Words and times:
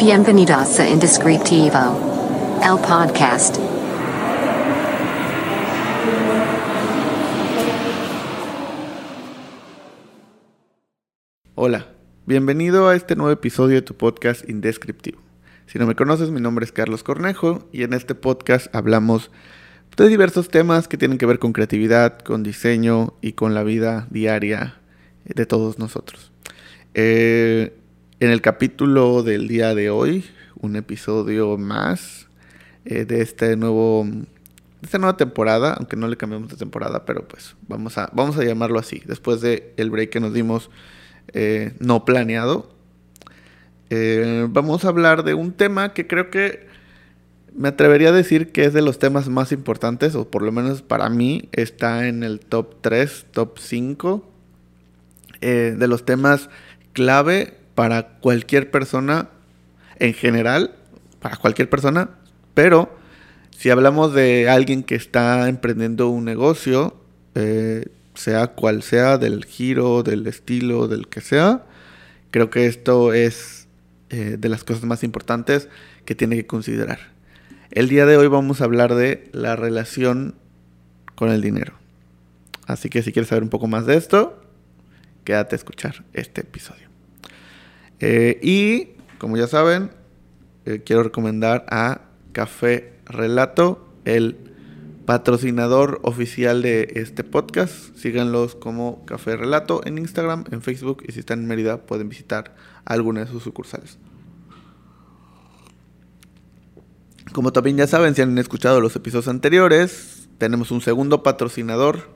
Bienvenidos 0.00 0.80
a 0.80 0.88
Indescriptivo, 0.88 1.78
el 2.62 2.78
podcast. 2.80 3.58
Hola, 11.54 11.86
bienvenido 12.24 12.88
a 12.88 12.96
este 12.96 13.14
nuevo 13.14 13.30
episodio 13.30 13.76
de 13.76 13.82
tu 13.82 13.94
podcast 13.94 14.48
Indescriptivo. 14.48 15.20
Si 15.66 15.78
no 15.78 15.86
me 15.86 15.94
conoces, 15.94 16.30
mi 16.30 16.40
nombre 16.40 16.64
es 16.64 16.72
Carlos 16.72 17.02
Cornejo 17.02 17.68
y 17.70 17.82
en 17.82 17.92
este 17.92 18.14
podcast 18.14 18.74
hablamos 18.74 19.30
de 19.98 20.08
diversos 20.08 20.48
temas 20.48 20.88
que 20.88 20.96
tienen 20.96 21.18
que 21.18 21.26
ver 21.26 21.38
con 21.38 21.52
creatividad, 21.52 22.20
con 22.20 22.42
diseño 22.42 23.12
y 23.20 23.32
con 23.34 23.52
la 23.52 23.64
vida 23.64 24.06
diaria 24.08 24.80
de 25.26 25.44
todos 25.44 25.78
nosotros. 25.78 26.32
Eh, 26.94 27.76
en 28.20 28.30
el 28.30 28.42
capítulo 28.42 29.22
del 29.22 29.48
día 29.48 29.74
de 29.74 29.88
hoy, 29.88 30.26
un 30.60 30.76
episodio 30.76 31.56
más 31.56 32.28
eh, 32.84 33.06
de 33.06 33.22
este 33.22 33.56
nuevo 33.56 34.06
de 34.06 34.86
esta 34.86 34.98
nueva 34.98 35.16
temporada, 35.16 35.74
aunque 35.74 35.96
no 35.96 36.06
le 36.06 36.16
cambiamos 36.16 36.48
de 36.50 36.56
temporada, 36.56 37.04
pero 37.04 37.26
pues 37.26 37.56
vamos 37.66 37.98
a, 37.98 38.10
vamos 38.12 38.36
a 38.38 38.44
llamarlo 38.44 38.78
así, 38.78 39.02
después 39.06 39.40
del 39.40 39.64
el 39.76 39.90
break 39.90 40.10
que 40.10 40.20
nos 40.20 40.32
dimos 40.32 40.70
eh, 41.32 41.74
no 41.80 42.04
planeado. 42.04 42.70
vamos 44.48 44.84
a 44.84 44.88
hablar 44.88 45.24
de 45.24 45.34
un 45.34 45.52
tema 45.52 45.92
que 45.92 46.06
creo 46.06 46.30
que 46.30 46.66
me 47.54 47.68
atrevería 47.68 48.10
a 48.10 48.12
decir 48.12 48.52
que 48.52 48.64
es 48.64 48.72
de 48.72 48.82
los 48.82 48.98
temas 48.98 49.28
más 49.28 49.52
importantes, 49.52 50.14
o 50.14 50.30
por 50.30 50.42
lo 50.42 50.52
menos 50.52 50.82
para 50.82 51.08
mí 51.08 51.48
está 51.52 52.06
en 52.06 52.22
el 52.22 52.40
top 52.40 52.76
3, 52.80 53.26
top 53.32 53.58
5 53.58 54.30
eh, 55.40 55.74
de 55.78 55.88
los 55.88 56.04
temas 56.04 56.50
clave 56.92 57.59
para 57.74 58.18
cualquier 58.18 58.70
persona 58.70 59.30
en 59.98 60.14
general, 60.14 60.74
para 61.20 61.36
cualquier 61.36 61.68
persona, 61.68 62.10
pero 62.54 62.96
si 63.50 63.70
hablamos 63.70 64.14
de 64.14 64.48
alguien 64.48 64.82
que 64.82 64.94
está 64.94 65.48
emprendiendo 65.48 66.08
un 66.08 66.24
negocio, 66.24 66.96
eh, 67.34 67.86
sea 68.14 68.48
cual 68.48 68.82
sea, 68.82 69.18
del 69.18 69.44
giro, 69.44 70.02
del 70.02 70.26
estilo, 70.26 70.88
del 70.88 71.08
que 71.08 71.20
sea, 71.20 71.64
creo 72.30 72.50
que 72.50 72.66
esto 72.66 73.12
es 73.12 73.68
eh, 74.08 74.36
de 74.38 74.48
las 74.48 74.64
cosas 74.64 74.84
más 74.84 75.04
importantes 75.04 75.68
que 76.04 76.14
tiene 76.14 76.36
que 76.36 76.46
considerar. 76.46 76.98
El 77.70 77.88
día 77.88 78.06
de 78.06 78.16
hoy 78.16 78.26
vamos 78.26 78.60
a 78.60 78.64
hablar 78.64 78.94
de 78.94 79.28
la 79.32 79.56
relación 79.56 80.34
con 81.14 81.30
el 81.30 81.40
dinero. 81.40 81.74
Así 82.66 82.88
que 82.88 83.02
si 83.02 83.12
quieres 83.12 83.28
saber 83.28 83.42
un 83.42 83.50
poco 83.50 83.68
más 83.68 83.86
de 83.86 83.96
esto, 83.96 84.42
quédate 85.24 85.54
a 85.54 85.58
escuchar 85.58 86.04
este 86.12 86.40
episodio. 86.40 86.89
Eh, 88.00 88.38
y, 88.42 88.96
como 89.18 89.36
ya 89.36 89.46
saben, 89.46 89.90
eh, 90.64 90.82
quiero 90.84 91.02
recomendar 91.02 91.66
a 91.70 92.02
Café 92.32 92.94
Relato, 93.06 93.86
el 94.04 94.50
patrocinador 95.04 96.00
oficial 96.02 96.62
de 96.62 96.92
este 96.94 97.24
podcast. 97.24 97.96
Síganlos 97.96 98.54
como 98.54 99.04
Café 99.06 99.36
Relato 99.36 99.82
en 99.84 99.98
Instagram, 99.98 100.44
en 100.50 100.62
Facebook 100.62 101.02
y 101.06 101.12
si 101.12 101.20
están 101.20 101.40
en 101.40 101.46
Mérida 101.46 101.78
pueden 101.86 102.08
visitar 102.08 102.54
alguna 102.84 103.20
de 103.20 103.26
sus 103.26 103.42
sucursales. 103.42 103.98
Como 107.32 107.52
también 107.52 107.76
ya 107.76 107.86
saben, 107.86 108.14
si 108.14 108.22
han 108.22 108.38
escuchado 108.38 108.80
los 108.80 108.96
episodios 108.96 109.28
anteriores, 109.28 110.28
tenemos 110.38 110.70
un 110.70 110.80
segundo 110.80 111.22
patrocinador 111.22 112.08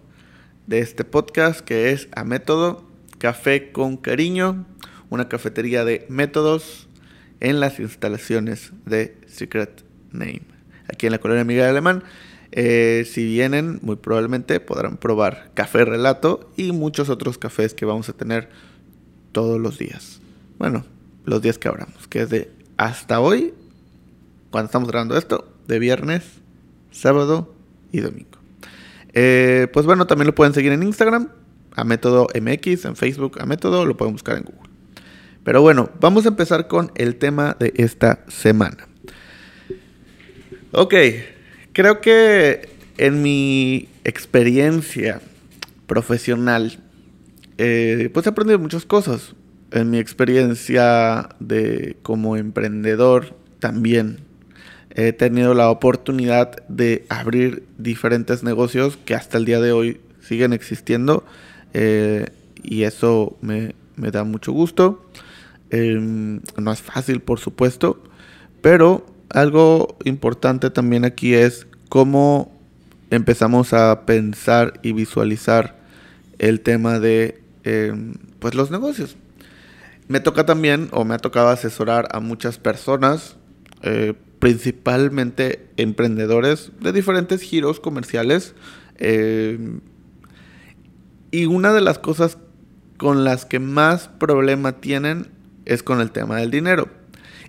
de 0.67 0.79
este 0.81 1.05
podcast 1.05 1.61
que 1.61 1.91
es 1.91 2.09
A 2.17 2.25
Método 2.25 2.85
Café 3.19 3.71
con 3.71 3.97
Cariño, 3.97 4.67
una 5.15 5.29
cafetería 5.29 5.85
de 5.85 6.07
métodos 6.09 6.89
en 7.41 7.61
las 7.61 7.79
instalaciones 7.81 8.73
de 8.85 9.17
Secret 9.27 9.85
Name, 10.13 10.43
aquí 10.89 11.07
en 11.07 11.13
la 11.13 11.19
colonia 11.19 11.45
Miguel 11.45 11.67
Alemán. 11.67 12.03
Eh, 12.53 13.05
si 13.11 13.25
vienen, 13.25 13.81
muy 13.83 13.97
probablemente 13.97 14.61
podrán 14.61 14.97
probar 14.97 15.51
café 15.55 15.85
relato 15.85 16.53
y 16.57 16.73
muchos 16.73 17.09
otros 17.09 17.37
cafés 17.37 17.75
que 17.75 17.85
vamos 17.85 18.09
a 18.09 18.13
tener 18.13 18.49
todos 19.33 19.61
los 19.61 19.79
días. 19.79 20.21
Bueno, 20.59 20.85
los 21.25 21.43
días 21.43 21.59
que 21.59 21.69
abramos, 21.69 22.07
que 22.07 22.23
es 22.23 22.31
de 22.31 22.51
hasta 22.77 23.21
hoy 23.21 23.55
cuando 24.51 24.67
estamos 24.67 24.89
grabando 24.89 25.17
esto, 25.17 25.49
de 25.67 25.79
viernes, 25.81 26.23
sábado 26.93 27.53
y 27.91 28.01
domingo. 28.01 28.39
Eh, 29.13 29.67
pues 29.73 29.85
bueno, 29.85 30.07
también 30.07 30.27
lo 30.27 30.35
pueden 30.35 30.55
seguir 30.55 30.71
en 30.73 30.85
Instagram, 30.85 31.29
a 31.75 31.83
método 31.83 32.29
MX, 32.41 32.85
en 32.85 32.95
Facebook, 32.95 33.41
a 33.41 33.47
método, 33.47 33.85
lo 33.85 33.97
pueden 33.97 34.13
buscar 34.13 34.37
en 34.37 34.45
Google. 34.45 34.74
Pero 35.45 35.63
bueno, 35.63 35.91
vamos 36.01 36.25
a 36.25 36.29
empezar 36.29 36.69
con 36.69 36.91
el 36.95 37.17
tema 37.17 37.57
de 37.59 37.73
esta 37.77 38.25
semana. 38.29 38.89
Ok, 40.73 40.95
creo 41.73 42.01
que 42.01 42.71
en 42.99 43.23
mi 43.23 43.89
experiencia 44.05 45.21
profesional, 45.87 46.79
eh, 47.59 48.11
pues 48.13 48.27
he 48.27 48.31
aprendido 48.31 48.59
muchas 48.59 48.87
cosas. 48.87 49.35
En 49.71 49.91
mi 49.91 49.99
experiencia 49.99 51.29
de 51.41 51.97
como 52.03 52.37
emprendedor 52.37 53.37
también 53.61 54.19
he 54.95 55.13
tenido 55.13 55.55
la 55.55 55.71
oportunidad 55.71 56.67
de 56.69 57.05
abrir 57.09 57.65
diferentes 57.79 58.43
negocios 58.43 58.97
que 59.05 59.15
hasta 59.15 59.39
el 59.39 59.45
día 59.45 59.61
de 59.61 59.73
hoy 59.73 60.01
siguen 60.21 60.53
existiendo 60.53 61.25
eh, 61.73 62.27
y 62.63 62.85
eso 62.85 63.37
me, 63.41 63.75
da 63.97 64.25
mucho 64.25 64.53
gusto. 64.53 65.05
Em, 65.71 66.41
no 66.57 66.73
es 66.73 66.83
fácil, 66.83 67.21
por 67.21 67.41
supuesto, 67.41 68.03
pero 68.61 69.07
algo 69.31 69.97
importante 70.05 70.71
también 70.71 71.05
aquí 71.05 71.35
es 71.35 71.67
cómo 71.89 72.53
empezamos 73.11 73.73
a 73.73 74.07
pensar 74.07 74.81
y 74.83 74.93
visualizar 74.93 75.77
el 76.39 76.61
tema 76.61 77.01
de 77.01 77.43
em, 77.65 78.15
pues 78.39 78.55
los 78.55 78.71
negocios. 78.71 79.17
Me 80.07 80.21
toca 80.21 80.45
también, 80.45 80.89
o 80.93 81.05
me 81.05 81.15
ha 81.15 81.19
tocado 81.19 81.49
asesorar 81.49 82.09
a 82.13 82.21
muchas 82.21 82.59
personas, 82.59 83.37
eh, 83.83 84.15
principalmente 84.39 85.67
emprendedores 85.77 86.71
de 86.81 86.93
diferentes 86.93 87.41
giros 87.41 87.81
comerciales. 87.81 88.55
Eh, 88.97 89.81
y 91.31 91.47
una 91.47 91.73
de 91.73 91.81
las 91.81 91.99
cosas 91.99 92.39
con 92.97 93.25
las 93.25 93.45
que 93.47 93.59
más 93.59 94.09
problema 94.09 94.81
tienen 94.81 95.34
es 95.65 95.83
con 95.83 96.01
el 96.01 96.11
tema 96.11 96.39
del 96.39 96.51
dinero. 96.51 96.89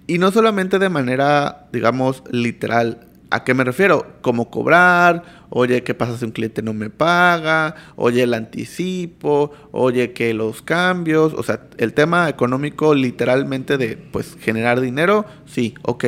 Y 0.07 0.19
no 0.19 0.31
solamente 0.31 0.79
de 0.79 0.89
manera, 0.89 1.67
digamos, 1.71 2.23
literal. 2.29 3.07
¿A 3.31 3.43
qué 3.43 3.53
me 3.53 3.63
refiero? 3.63 4.05
Cómo 4.21 4.51
cobrar, 4.51 5.23
oye, 5.49 5.83
¿qué 5.83 5.95
pasa 5.95 6.17
si 6.17 6.25
un 6.25 6.31
cliente 6.31 6.61
no 6.61 6.73
me 6.73 6.89
paga? 6.91 7.75
Oye, 7.95 8.23
el 8.23 8.33
anticipo, 8.33 9.51
oye, 9.71 10.13
que 10.13 10.33
los 10.33 10.61
cambios, 10.61 11.33
o 11.33 11.41
sea, 11.41 11.61
el 11.77 11.93
tema 11.93 12.29
económico 12.29 12.93
literalmente 12.93 13.77
de, 13.77 13.97
pues, 13.97 14.37
generar 14.39 14.79
dinero, 14.79 15.25
sí, 15.45 15.73
ok, 15.81 16.05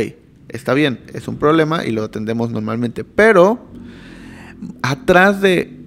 está 0.50 0.74
bien, 0.76 1.00
es 1.14 1.28
un 1.28 1.38
problema 1.38 1.86
y 1.86 1.92
lo 1.92 2.04
atendemos 2.04 2.52
normalmente, 2.52 3.04
pero 3.04 3.66
atrás 4.82 5.42
de 5.42 5.78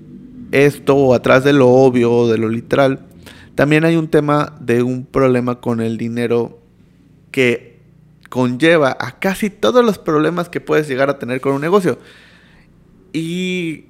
esto 0.52 0.97
o 0.97 1.14
atrás 1.14 1.44
de 1.44 1.52
lo 1.52 1.69
obvio 1.69 2.12
o 2.12 2.28
de 2.28 2.38
lo 2.38 2.48
literal, 2.48 3.00
también 3.60 3.84
hay 3.84 3.97
un 3.97 4.09
tema 4.09 4.56
de 4.59 4.82
un 4.82 5.04
problema 5.04 5.60
con 5.60 5.82
el 5.82 5.98
dinero 5.98 6.62
que 7.31 7.78
conlleva 8.31 8.97
a 8.98 9.19
casi 9.19 9.50
todos 9.50 9.84
los 9.84 9.98
problemas 9.98 10.48
que 10.48 10.62
puedes 10.62 10.88
llegar 10.88 11.10
a 11.10 11.19
tener 11.19 11.43
con 11.43 11.53
un 11.53 11.60
negocio. 11.60 11.99
Y 13.12 13.84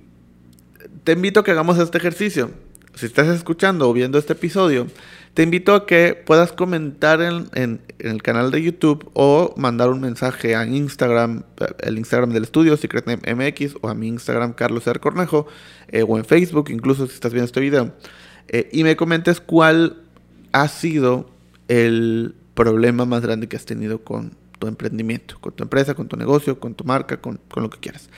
te 1.05 1.13
invito 1.13 1.39
a 1.39 1.45
que 1.45 1.53
hagamos 1.53 1.79
este 1.79 1.99
ejercicio. 1.99 2.51
Si 2.97 3.07
estás 3.07 3.29
escuchando 3.29 3.89
o 3.89 3.93
viendo 3.93 4.19
este 4.19 4.33
episodio, 4.33 4.89
te 5.35 5.45
invito 5.45 5.73
a 5.73 5.87
que 5.87 6.21
puedas 6.27 6.51
comentar 6.51 7.23
en, 7.23 7.81
el 8.01 8.23
canal 8.25 8.51
de 8.51 8.65
YouTube 8.65 9.09
o 9.13 9.55
mandar 9.57 9.91
un 9.91 10.01
mensaje 10.01 10.57
a 10.57 10.67
Instagram, 10.67 11.45
el 11.79 11.97
Instagram 11.97 12.31
del 12.31 12.43
estudio, 12.43 12.77
SecretMX, 12.77 13.77
o 13.83 13.89
a 13.89 13.95
mi 13.95 14.09
Instagram, 14.09 14.53
Carlos 14.55 14.85
R. 14.89 14.99
Cornejo, 14.99 15.47
eh, 15.87 16.03
o 16.03 16.19
en 16.19 16.25
Facebook, 16.25 16.71
incluso 16.71 17.07
si 17.07 17.15
estás 17.15 17.33
viendo 17.33 17.47
este 17.47 17.61
video, 17.61 17.93
eh, 18.51 18.69
y 18.73 18.85
me 18.85 18.97
comentes 18.97 19.41
cuál 19.41 20.03
ha 20.53 20.69
sido 20.69 21.31
el 21.69 22.35
problema 22.55 23.07
más 23.07 23.23
grande 23.23 23.49
que 23.49 23.57
has 23.57 23.65
tenido 23.65 24.05
con 24.05 24.37
tu 24.59 24.67
emprendimiento, 24.67 25.39
con 25.41 25.55
tu 25.55 25.63
empresa, 25.63 25.95
con 25.95 26.09
tu 26.09 26.17
negocio, 26.17 26.61
con 26.61 26.75
tu 26.75 26.85
marca, 26.85 27.21
con, 27.21 27.41
con 27.51 27.63
lo 27.63 27.71
que 27.71 27.79
quieras. 27.79 28.11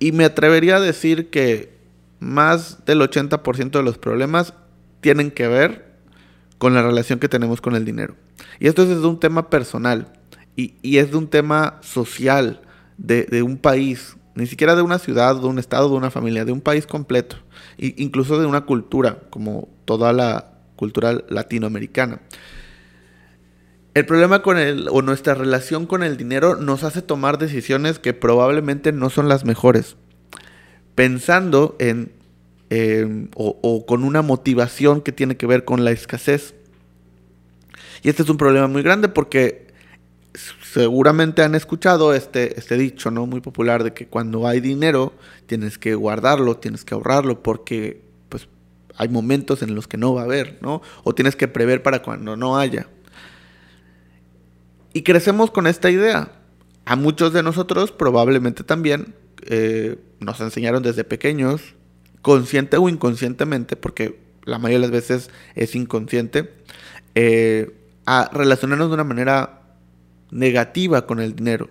Y 0.00 0.10
me 0.10 0.24
atrevería 0.24 0.76
a 0.76 0.80
decir 0.80 1.30
que 1.30 1.72
más 2.18 2.84
del 2.84 3.00
80% 3.00 3.70
de 3.70 3.82
los 3.82 3.98
problemas 3.98 4.54
tienen 5.00 5.30
que 5.30 5.46
ver 5.46 5.94
con 6.58 6.74
la 6.74 6.82
relación 6.82 7.18
que 7.18 7.28
tenemos 7.28 7.60
con 7.60 7.76
el 7.76 7.84
dinero. 7.84 8.16
Y 8.58 8.66
esto 8.66 8.82
es 8.82 8.88
de 8.88 9.06
un 9.06 9.20
tema 9.20 9.50
personal 9.50 10.08
y, 10.56 10.98
es 10.98 11.10
de 11.10 11.16
un 11.16 11.28
tema 11.28 11.78
social 11.82 12.60
de, 12.96 13.42
un 13.42 13.56
país, 13.58 14.16
ni 14.34 14.46
siquiera 14.46 14.74
de 14.74 14.82
una 14.82 14.98
ciudad, 14.98 15.36
de 15.36 15.46
un 15.46 15.58
estado, 15.58 15.88
de 15.88 15.96
una 15.96 16.10
familia, 16.10 16.44
de 16.44 16.52
un 16.52 16.60
país 16.60 16.86
completo, 16.86 17.36
incluso 17.78 18.38
de 18.38 18.46
una 18.46 18.62
cultura, 18.62 19.18
como 19.30 19.68
toda 19.84 20.12
la 20.12 20.52
cultura 20.76 21.18
latinoamericana. 21.28 22.20
El 23.94 24.06
problema 24.06 24.42
con 24.42 24.58
el, 24.58 24.88
o 24.90 25.02
nuestra 25.02 25.34
relación 25.34 25.86
con 25.86 26.02
el 26.02 26.16
dinero 26.16 26.56
nos 26.56 26.82
hace 26.82 27.00
tomar 27.00 27.38
decisiones 27.38 28.00
que 28.00 28.12
probablemente 28.12 28.90
no 28.90 29.08
son 29.08 29.28
las 29.28 29.44
mejores. 29.44 29.96
Pensando 30.96 31.76
en, 31.78 32.10
em, 32.70 33.28
o 33.36 33.86
con 33.86 34.02
una 34.02 34.22
motivación 34.22 35.00
que 35.00 35.12
tiene 35.12 35.36
que 35.36 35.46
ver 35.46 35.64
con 35.64 35.84
la 35.84 35.92
escasez. 35.92 36.54
Y 38.02 38.08
este 38.08 38.24
es 38.24 38.28
un 38.28 38.36
problema 38.36 38.66
muy 38.66 38.82
grande 38.82 39.08
porque 39.08 39.63
seguramente 40.74 41.42
han 41.42 41.54
escuchado 41.54 42.14
este, 42.14 42.58
este 42.58 42.76
dicho, 42.76 43.12
¿no? 43.12 43.26
Muy 43.26 43.40
popular 43.40 43.84
de 43.84 43.94
que 43.94 44.08
cuando 44.08 44.48
hay 44.48 44.58
dinero 44.58 45.12
tienes 45.46 45.78
que 45.78 45.94
guardarlo, 45.94 46.56
tienes 46.56 46.84
que 46.84 46.94
ahorrarlo 46.94 47.44
porque 47.44 48.02
pues 48.28 48.48
hay 48.96 49.08
momentos 49.08 49.62
en 49.62 49.76
los 49.76 49.86
que 49.86 49.98
no 49.98 50.14
va 50.14 50.22
a 50.22 50.24
haber, 50.24 50.58
¿no? 50.62 50.82
O 51.04 51.14
tienes 51.14 51.36
que 51.36 51.46
prever 51.46 51.84
para 51.84 52.02
cuando 52.02 52.36
no 52.36 52.58
haya. 52.58 52.88
Y 54.92 55.02
crecemos 55.02 55.52
con 55.52 55.68
esta 55.68 55.92
idea. 55.92 56.32
A 56.86 56.96
muchos 56.96 57.32
de 57.32 57.44
nosotros 57.44 57.92
probablemente 57.92 58.64
también 58.64 59.14
eh, 59.42 59.96
nos 60.18 60.40
enseñaron 60.40 60.82
desde 60.82 61.04
pequeños, 61.04 61.62
consciente 62.20 62.78
o 62.78 62.88
inconscientemente, 62.88 63.76
porque 63.76 64.18
la 64.42 64.58
mayoría 64.58 64.78
de 64.78 64.86
las 64.86 64.90
veces 64.90 65.30
es 65.54 65.76
inconsciente, 65.76 66.52
eh, 67.14 67.76
a 68.06 68.28
relacionarnos 68.32 68.88
de 68.88 68.94
una 68.94 69.04
manera 69.04 69.60
negativa 70.30 71.06
con 71.06 71.20
el 71.20 71.34
dinero. 71.34 71.68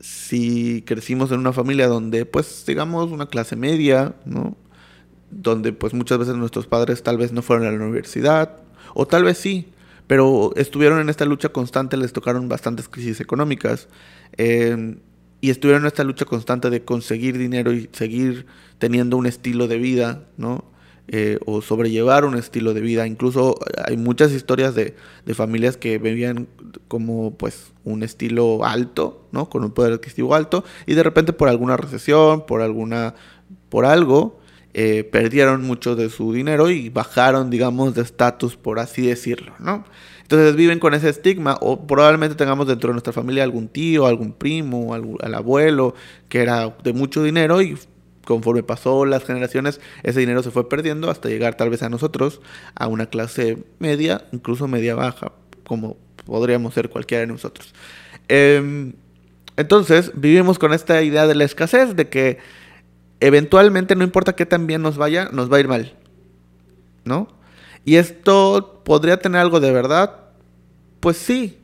Si 0.00 0.82
crecimos 0.82 1.32
en 1.32 1.40
una 1.40 1.52
familia 1.52 1.88
donde, 1.88 2.26
pues, 2.26 2.64
digamos, 2.66 3.10
una 3.10 3.26
clase 3.26 3.56
media, 3.56 4.14
¿no? 4.24 4.56
Donde, 5.30 5.72
pues, 5.72 5.94
muchas 5.94 6.18
veces 6.18 6.36
nuestros 6.36 6.66
padres 6.66 7.02
tal 7.02 7.18
vez 7.18 7.32
no 7.32 7.42
fueron 7.42 7.66
a 7.66 7.70
la 7.70 7.76
universidad, 7.76 8.58
o 8.94 9.06
tal 9.06 9.24
vez 9.24 9.38
sí, 9.38 9.68
pero 10.06 10.52
estuvieron 10.56 11.00
en 11.00 11.08
esta 11.08 11.24
lucha 11.24 11.48
constante, 11.48 11.96
les 11.96 12.12
tocaron 12.12 12.48
bastantes 12.48 12.88
crisis 12.88 13.20
económicas 13.20 13.88
eh, 14.36 14.96
y 15.40 15.50
estuvieron 15.50 15.82
en 15.82 15.88
esta 15.88 16.04
lucha 16.04 16.24
constante 16.24 16.70
de 16.70 16.84
conseguir 16.84 17.38
dinero 17.38 17.72
y 17.72 17.88
seguir 17.92 18.46
teniendo 18.78 19.16
un 19.16 19.26
estilo 19.26 19.68
de 19.68 19.78
vida, 19.78 20.24
¿no? 20.36 20.64
Eh, 21.08 21.38
o 21.46 21.62
sobrellevar 21.62 22.24
un 22.24 22.34
estilo 22.34 22.74
de 22.74 22.80
vida. 22.80 23.06
Incluso 23.06 23.54
hay 23.84 23.96
muchas 23.96 24.32
historias 24.32 24.74
de, 24.74 24.96
de, 25.24 25.34
familias 25.34 25.76
que 25.76 25.98
vivían 25.98 26.48
como 26.88 27.36
pues 27.36 27.72
un 27.84 28.02
estilo 28.02 28.64
alto, 28.64 29.24
¿no? 29.30 29.48
Con 29.48 29.62
un 29.62 29.70
poder 29.70 29.92
adquisitivo 29.92 30.34
alto 30.34 30.64
y 30.84 30.94
de 30.94 31.04
repente 31.04 31.32
por 31.32 31.48
alguna 31.48 31.76
recesión, 31.76 32.44
por 32.44 32.60
alguna, 32.60 33.14
por 33.68 33.84
algo, 33.84 34.40
eh, 34.78 35.04
perdieron 35.04 35.62
mucho 35.62 35.96
de 35.96 36.10
su 36.10 36.34
dinero 36.34 36.68
y 36.70 36.90
bajaron, 36.90 37.48
digamos, 37.48 37.94
de 37.94 38.02
estatus, 38.02 38.56
por 38.56 38.78
así 38.78 39.06
decirlo, 39.06 39.54
¿no? 39.58 39.84
Entonces 40.20 40.54
viven 40.54 40.80
con 40.80 40.92
ese 40.92 41.08
estigma 41.08 41.56
o 41.62 41.86
probablemente 41.86 42.34
tengamos 42.34 42.66
dentro 42.66 42.88
de 42.88 42.94
nuestra 42.94 43.14
familia 43.14 43.44
algún 43.44 43.68
tío, 43.68 44.06
algún 44.06 44.32
primo, 44.32 44.92
algún, 44.92 45.16
al 45.22 45.34
abuelo 45.34 45.94
que 46.28 46.42
era 46.42 46.76
de 46.82 46.92
mucho 46.92 47.22
dinero 47.22 47.62
y 47.62 47.78
conforme 48.26 48.62
pasó 48.62 49.06
las 49.06 49.24
generaciones, 49.24 49.80
ese 50.02 50.20
dinero 50.20 50.42
se 50.42 50.50
fue 50.50 50.68
perdiendo 50.68 51.10
hasta 51.10 51.30
llegar 51.30 51.56
tal 51.56 51.70
vez 51.70 51.82
a 51.82 51.88
nosotros, 51.88 52.42
a 52.74 52.88
una 52.88 53.06
clase 53.06 53.64
media, 53.78 54.26
incluso 54.32 54.68
media 54.68 54.94
baja, 54.94 55.32
como 55.66 55.96
podríamos 56.26 56.74
ser 56.74 56.90
cualquiera 56.90 57.22
de 57.22 57.28
nosotros. 57.28 57.72
Eh, 58.28 58.92
entonces, 59.56 60.12
vivimos 60.14 60.58
con 60.58 60.72
esta 60.74 61.02
idea 61.02 61.26
de 61.26 61.34
la 61.34 61.44
escasez, 61.44 61.96
de 61.96 62.08
que 62.08 62.38
eventualmente, 63.20 63.96
no 63.96 64.04
importa 64.04 64.34
qué 64.34 64.44
tan 64.44 64.66
bien 64.66 64.82
nos 64.82 64.98
vaya, 64.98 65.30
nos 65.32 65.50
va 65.50 65.56
a 65.56 65.60
ir 65.60 65.68
mal. 65.68 65.94
¿No? 67.04 67.28
Y 67.84 67.96
esto 67.96 68.82
podría 68.84 69.18
tener 69.18 69.40
algo 69.40 69.60
de 69.60 69.72
verdad. 69.72 70.16
Pues 71.00 71.16
sí, 71.16 71.58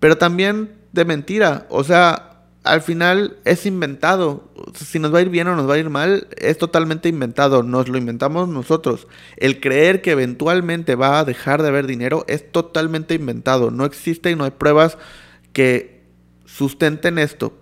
pero 0.00 0.18
también 0.18 0.74
de 0.92 1.04
mentira. 1.04 1.66
O 1.70 1.84
sea, 1.84 2.33
al 2.64 2.80
final 2.80 3.36
es 3.44 3.66
inventado. 3.66 4.50
Si 4.74 4.98
nos 4.98 5.14
va 5.14 5.18
a 5.18 5.22
ir 5.22 5.28
bien 5.28 5.46
o 5.48 5.54
nos 5.54 5.68
va 5.68 5.74
a 5.74 5.78
ir 5.78 5.90
mal, 5.90 6.26
es 6.36 6.56
totalmente 6.58 7.10
inventado. 7.10 7.62
Nos 7.62 7.88
lo 7.88 7.98
inventamos 7.98 8.48
nosotros. 8.48 9.06
El 9.36 9.60
creer 9.60 10.00
que 10.00 10.12
eventualmente 10.12 10.94
va 10.94 11.18
a 11.18 11.24
dejar 11.24 11.62
de 11.62 11.68
haber 11.68 11.86
dinero 11.86 12.24
es 12.26 12.50
totalmente 12.50 13.14
inventado. 13.14 13.70
No 13.70 13.84
existe 13.84 14.30
y 14.30 14.36
no 14.36 14.44
hay 14.44 14.50
pruebas 14.50 14.96
que 15.52 16.04
sustenten 16.46 17.18
esto 17.18 17.52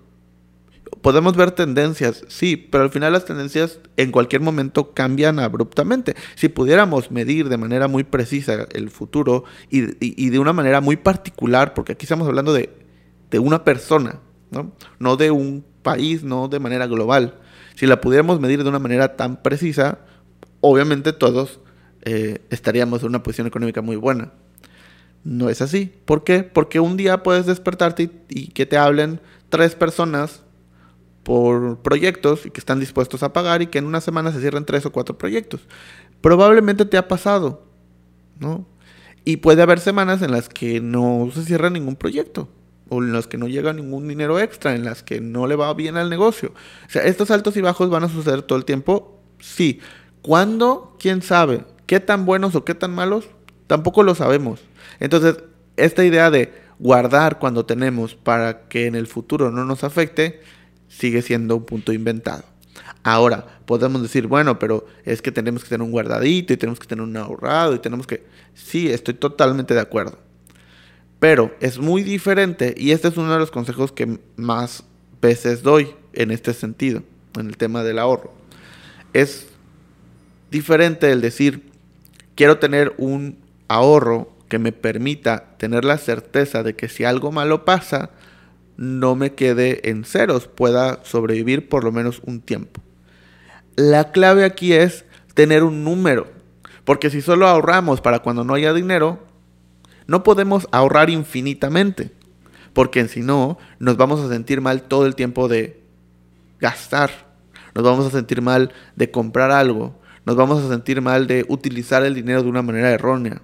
podemos 1.01 1.37
ver 1.37 1.51
tendencias, 1.51 2.25
sí, 2.29 2.57
pero 2.57 2.85
al 2.85 2.91
final 2.91 3.13
las 3.13 3.25
tendencias 3.25 3.81
en 3.97 4.13
cualquier 4.13 4.41
momento 4.41 4.93
cambian 4.93 5.41
abruptamente. 5.41 6.15
Si 6.37 6.49
pudiéramos 6.49 7.11
medir 7.11 7.49
de 7.49 7.57
manera 7.57 7.89
muy 7.89 8.05
precisa 8.05 8.69
el 8.71 8.91
futuro 8.91 9.45
y, 9.69 9.81
de 10.31 10.39
una 10.39 10.53
manera 10.53 10.81
muy 10.81 10.97
particular, 10.97 11.75
porque 11.75 11.93
aquí 11.93 12.05
estamos 12.05 12.29
hablando 12.29 12.53
de 12.53 12.69
una 13.39 13.65
persona, 13.65 14.21
¿no? 14.53 15.17
de 15.17 15.31
un 15.31 15.65
país, 15.83 16.23
no 16.23 16.49
de 16.49 16.61
manera 16.61 16.87
global. 16.87 17.39
Si 17.75 17.87
la 17.87 18.01
pudiéramos 18.01 18.41
medir 18.41 18.63
de 18.63 18.69
una 18.69 18.79
manera 18.79 19.17
tan 19.17 19.43
precisa, 19.43 19.99
obviamente 20.61 21.13
todos 21.13 21.61
eh, 22.03 22.41
estaríamos 22.51 23.03
en 23.03 23.09
una 23.09 23.23
posición 23.23 23.47
económica 23.47 23.83
muy 23.83 23.97
buena. 23.97 24.33
No 25.25 25.49
es 25.49 25.63
así. 25.63 25.93
¿Por 26.05 26.25
qué? 26.25 26.43
Porque 26.43 26.81
un 26.81 26.97
día 26.97 27.23
puedes 27.23 27.47
despertarte 27.47 28.05
y, 28.05 28.11
y 28.29 28.47
que 28.49 28.67
te 28.67 28.77
hablen 28.77 29.21
tres 29.49 29.75
personas 29.75 30.43
por 31.23 31.79
proyectos 31.83 32.47
y 32.47 32.51
que 32.51 32.61
están 32.61 32.81
dispuestos 32.81 33.23
a 33.23 33.33
pagar 33.33 33.63
y 33.63 33.69
que 33.69 33.79
en 33.79 33.87
una 33.87 34.01
semana 34.01 34.33
se 34.33 34.41
cierren 34.41 34.65
tres 34.65 34.85
o 34.87 34.93
cuatro 34.93 35.17
proyectos. 35.17 35.61
Probablemente 36.21 36.85
te 36.85 36.97
ha 36.97 37.09
pasado, 37.09 37.65
¿no? 38.39 38.67
Y 39.25 39.37
puede 39.37 39.63
haber 39.63 39.79
semanas 39.79 40.21
en 40.23 40.33
las 40.33 40.49
que 40.49 40.81
no 40.81 41.31
se 41.33 41.45
cierra 41.45 41.71
ningún 41.71 41.95
proyecto 41.95 42.49
o 42.89 43.03
en 43.03 43.13
las 43.13 43.27
que 43.27 43.39
no 43.39 43.49
llega 43.49 43.73
ningún 43.73 44.09
dinero 44.09 44.39
extra, 44.39 44.75
en 44.75 44.85
las 44.85 45.03
que 45.03 45.21
no 45.21 45.47
le 45.47 45.57
va 45.57 45.73
bien 45.75 45.97
al 45.97 46.11
negocio. 46.11 46.53
O 46.87 46.91
sea, 46.91 47.03
estos 47.05 47.31
altos 47.31 47.57
y 47.57 47.61
bajos 47.61 47.91
van 47.91 48.05
a 48.05 48.09
suceder 48.09 48.43
todo 48.43 48.59
el 48.59 48.65
tiempo, 48.65 49.21
sí. 49.39 49.81
¿Cuándo? 50.21 50.97
¿Quién 50.99 51.23
sabe? 51.23 51.65
¿Qué 51.87 52.01
tan 52.01 52.25
buenos 52.27 52.55
o 52.55 52.65
qué 52.65 52.75
tan 52.75 52.95
malos? 52.95 53.29
Tampoco 53.67 54.03
lo 54.03 54.15
sabemos. 54.15 54.61
Entonces, 55.01 55.37
esta 55.77 56.05
idea 56.05 56.31
de 56.31 56.53
guardar 56.79 57.39
cuando 57.39 57.65
tenemos 57.65 58.15
para 58.15 58.69
que 58.69 58.87
en 58.87 58.95
el 58.95 59.07
futuro 59.07 59.51
no 59.51 59.65
nos 59.65 59.85
afecte, 59.85 60.41
sigue 60.89 61.23
siendo 61.23 61.57
un 61.57 61.65
punto 61.65 61.93
inventado. 61.93 62.45
Ahora, 63.03 63.61
podemos 63.67 64.03
decir, 64.03 64.27
bueno, 64.27 64.59
pero 64.59 64.87
es 65.05 65.23
que 65.23 65.33
tenemos 65.33 65.65
que 65.65 65.71
tener 65.71 65.85
un 65.85 65.91
guardadito 65.91 66.53
y 66.53 66.57
tenemos 66.57 66.79
que 66.79 66.87
tener 66.87 67.03
un 67.03 67.17
ahorrado 67.17 67.75
y 67.75 67.79
tenemos 67.79 68.07
que... 68.07 68.25
Sí, 68.55 68.91
estoy 68.91 69.15
totalmente 69.15 69.75
de 69.75 69.81
acuerdo. 69.81 70.19
Pero 71.23 71.55
es 71.61 71.79
muy 71.79 72.03
diferente 72.03 72.75
y 72.77 72.91
este 72.91 73.07
es 73.07 73.17
uno 73.17 73.33
de 73.33 73.39
los 73.39 73.53
consejos 73.53 73.93
que 73.93 74.19
más 74.35 74.83
veces 75.21 75.63
doy 75.63 75.95
en 76.15 76.33
este 76.33 76.53
sentido, 76.53 77.05
en 77.39 77.47
el 77.47 77.57
tema 77.57 77.85
del 77.85 78.01
ahorro. 78.01 78.33
Es 79.13 79.47
diferente 80.51 81.13
el 81.13 81.21
decir, 81.21 81.71
quiero 82.35 82.59
tener 82.59 82.93
un 82.99 83.39
ahorro 83.69 84.33
que 84.49 84.59
me 84.59 84.73
permita 84.73 85.57
tener 85.59 85.85
la 85.85 85.97
certeza 85.97 86.65
de 86.65 86.75
que 86.75 86.89
si 86.89 87.05
algo 87.05 87.31
malo 87.31 87.65
pasa, 87.65 88.11
no 88.77 89.15
me 89.15 89.35
quede 89.35 89.89
en 89.91 90.05
ceros, 90.05 90.49
pueda 90.49 91.05
sobrevivir 91.05 91.69
por 91.69 91.85
lo 91.85 91.93
menos 91.93 92.21
un 92.27 92.41
tiempo. 92.41 92.81
La 93.77 94.11
clave 94.11 94.45
aquí 94.45 94.73
es 94.73 95.05
tener 95.35 95.63
un 95.63 95.85
número, 95.85 96.27
porque 96.85 97.11
si 97.11 97.23
solo 97.23 97.47
ahorramos 97.47 98.01
para 98.01 98.19
cuando 98.19 98.43
no 98.43 98.55
haya 98.55 98.73
dinero, 98.73 99.31
no 100.07 100.23
podemos 100.23 100.69
ahorrar 100.73 101.11
infinitamente, 101.11 102.13
porque 102.73 103.07
si 103.09 103.21
no, 103.21 103.59
nos 103.79 103.97
vamos 103.97 104.21
a 104.21 104.29
sentir 104.29 104.61
mal 104.61 104.83
todo 104.83 105.07
el 105.07 105.15
tiempo 105.15 105.49
de 105.49 105.83
gastar, 106.61 107.11
nos 107.75 107.85
vamos 107.85 108.07
a 108.07 108.11
sentir 108.11 108.43
mal 108.43 108.73
de 108.97 109.11
comprar 109.11 109.51
algo, 109.51 109.99
nos 110.25 110.37
vamos 110.37 110.63
a 110.63 110.69
sentir 110.69 111.01
mal 111.01 111.27
de 111.27 111.45
utilizar 111.49 112.05
el 112.05 112.15
dinero 112.15 112.43
de 112.43 112.49
una 112.49 112.63
manera 112.63 112.91
errónea 112.91 113.43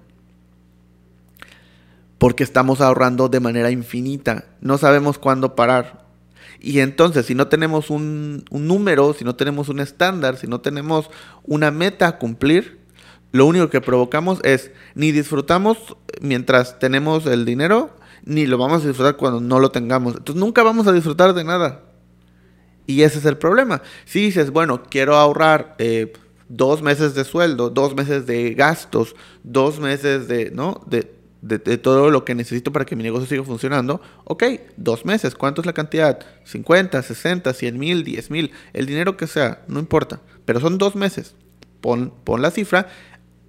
porque 2.19 2.43
estamos 2.43 2.81
ahorrando 2.81 3.29
de 3.29 3.39
manera 3.39 3.71
infinita. 3.71 4.45
No 4.61 4.77
sabemos 4.77 5.17
cuándo 5.17 5.55
parar. 5.55 6.05
Y 6.59 6.79
entonces, 6.79 7.25
si 7.25 7.33
no 7.33 7.47
tenemos 7.47 7.89
un, 7.89 8.43
número, 8.51 9.13
si 9.13 9.23
no 9.23 9.35
tenemos 9.35 9.69
un 9.69 9.79
estándar, 9.79 10.35
si 10.35 10.45
no 10.45 10.59
tenemos 10.59 11.09
una 11.43 11.71
meta 11.71 12.07
a 12.07 12.17
cumplir, 12.17 12.78
lo 13.31 13.45
único 13.45 13.69
que 13.69 13.81
provocamos 13.81 14.39
es 14.43 14.71
ni 14.95 15.11
disfrutamos 15.11 15.95
mientras 16.21 16.79
tenemos 16.79 17.25
el 17.25 17.45
dinero, 17.45 17.91
ni 18.25 18.47
lo 18.47 18.57
vamos 18.57 18.83
a 18.83 18.87
disfrutar 18.87 19.17
cuando 19.17 19.39
no 19.39 19.59
lo 19.59 19.71
tengamos. 19.71 20.15
Entonces 20.15 20.39
nunca 20.39 20.63
vamos 20.63 20.87
a 20.87 20.91
disfrutar 20.91 21.33
de 21.33 21.43
nada. 21.43 21.83
Y 22.87 23.03
ese 23.03 23.19
es 23.19 23.25
el 23.25 23.37
problema. 23.37 23.83
Si 24.05 24.19
dices, 24.21 24.49
bueno, 24.49 24.81
quiero 24.89 25.15
ahorrar 25.15 25.75
eh, 25.77 26.11
dos 26.47 26.81
meses 26.81 27.13
de 27.13 27.23
sueldo, 27.23 27.69
dos 27.69 27.95
meses 27.95 28.25
de 28.25 28.55
gastos, 28.55 29.15
dos 29.43 29.79
meses 29.79 30.27
de, 30.27 30.49
¿no? 30.49 30.81
De, 30.87 31.13
de, 31.41 31.77
todo 31.77 32.09
lo 32.09 32.25
que 32.25 32.35
necesito 32.35 32.73
para 32.73 32.85
que 32.85 32.95
mi 32.95 33.03
negocio 33.03 33.27
siga 33.27 33.43
funcionando, 33.43 34.01
ok, 34.25 34.43
dos 34.75 35.05
meses, 35.05 35.35
¿cuánto 35.35 35.61
es 35.61 35.67
la 35.67 35.73
cantidad? 35.73 36.19
50, 36.43 37.01
60, 37.01 37.53
100 37.53 37.79
mil, 37.79 38.03
10 38.03 38.31
mil, 38.31 38.51
el 38.73 38.85
dinero 38.85 39.15
que 39.15 39.27
sea, 39.27 39.63
no 39.67 39.79
importa, 39.79 40.21
pero 40.45 40.59
son 40.59 40.77
dos 40.77 40.95
meses. 40.95 41.35
Pon, 41.81 42.13
pon 42.25 42.41
la 42.41 42.51
cifra, 42.51 42.89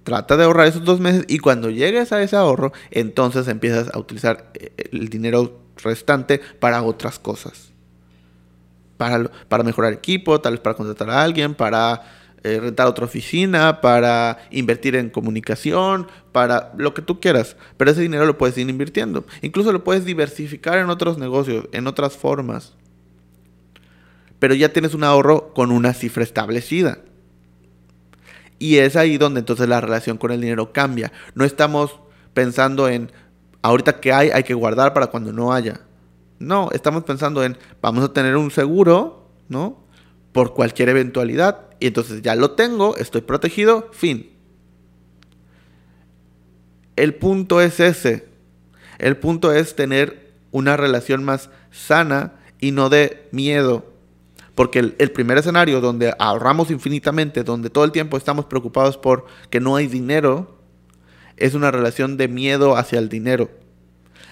Trata 0.03 0.35
de 0.35 0.45
ahorrar 0.45 0.67
esos 0.67 0.83
dos 0.83 0.99
meses 0.99 1.25
y 1.27 1.37
cuando 1.37 1.69
llegues 1.69 2.11
a 2.11 2.21
ese 2.23 2.35
ahorro, 2.35 2.73
entonces 2.89 3.47
empiezas 3.47 3.93
a 3.93 3.99
utilizar 3.99 4.51
eh, 4.55 4.73
el 4.91 5.09
dinero 5.09 5.59
restante 5.77 6.41
para 6.59 6.81
otras 6.81 7.19
cosas. 7.19 7.71
Para, 8.97 9.63
mejorar 9.63 9.93
equipo, 9.93 10.41
tal 10.41 10.53
vez 10.53 10.61
para 10.61 10.75
contratar 10.75 11.09
a 11.09 11.23
alguien, 11.23 11.55
para 11.55 12.03
eh, 12.43 12.59
rentar 12.59 12.85
otra 12.85 13.05
oficina, 13.05 13.81
para 13.81 14.37
invertir 14.51 14.95
en 14.95 15.09
comunicación, 15.09 16.07
para 16.31 16.71
lo 16.77 16.93
que 16.93 17.01
tú 17.01 17.19
quieras. 17.19 17.55
Pero 17.77 17.91
ese 17.91 18.01
dinero 18.01 18.25
lo 18.25 18.37
puedes 18.37 18.57
ir 18.59 18.69
invirtiendo. 18.69 19.25
Incluso 19.41 19.71
lo 19.71 19.83
puedes 19.83 20.05
diversificar 20.05 20.77
en 20.77 20.91
otros 20.91 21.17
negocios, 21.17 21.67
en 21.71 21.87
otras 21.87 22.15
formas. 22.15 22.73
Pero 24.37 24.53
ya 24.53 24.69
tienes 24.69 24.93
un 24.93 25.03
ahorro 25.03 25.51
con 25.53 25.71
una 25.71 25.93
cifra 25.93 26.23
establecida. 26.23 26.99
Y 28.61 28.77
es 28.77 28.95
ahí 28.95 29.17
donde 29.17 29.39
entonces 29.39 29.67
la 29.67 29.81
relación 29.81 30.19
con 30.19 30.29
el 30.29 30.39
dinero 30.39 30.71
cambia. 30.71 31.11
No 31.33 31.45
estamos 31.45 31.99
pensando 32.35 32.87
en, 32.87 33.11
ahorita 33.63 33.99
que 33.99 34.13
hay, 34.13 34.29
hay 34.29 34.43
que 34.43 34.53
guardar 34.53 34.93
para 34.93 35.07
cuando 35.07 35.33
no 35.33 35.51
haya. 35.51 35.81
No, 36.37 36.69
estamos 36.71 37.03
pensando 37.03 37.43
en, 37.43 37.57
vamos 37.81 38.03
a 38.03 38.13
tener 38.13 38.37
un 38.37 38.51
seguro, 38.51 39.31
¿no? 39.49 39.83
Por 40.31 40.53
cualquier 40.53 40.89
eventualidad. 40.89 41.61
Y 41.79 41.87
entonces 41.87 42.21
ya 42.21 42.35
lo 42.35 42.51
tengo, 42.51 42.95
estoy 42.97 43.21
protegido, 43.21 43.89
fin. 43.93 44.29
El 46.95 47.15
punto 47.15 47.61
es 47.61 47.79
ese. 47.79 48.27
El 48.99 49.17
punto 49.17 49.51
es 49.53 49.75
tener 49.75 50.33
una 50.51 50.77
relación 50.77 51.23
más 51.23 51.49
sana 51.71 52.33
y 52.59 52.73
no 52.73 52.89
de 52.89 53.27
miedo 53.31 53.90
porque 54.61 54.77
el, 54.77 55.11
primer 55.11 55.39
escenario 55.39 55.81
donde 55.81 56.13
ahorramos 56.19 56.69
infinitamente, 56.69 57.43
donde 57.43 57.71
todo 57.71 57.83
el 57.83 57.91
tiempo 57.91 58.15
estamos 58.15 58.45
preocupados 58.45 58.95
por 58.95 59.25
que 59.49 59.59
no 59.59 59.75
hay 59.75 59.87
dinero, 59.87 60.55
es 61.35 61.55
una 61.55 61.71
relación 61.71 62.15
de 62.15 62.27
miedo 62.27 62.77
hacia 62.77 62.99
el 62.99 63.09
dinero. 63.09 63.49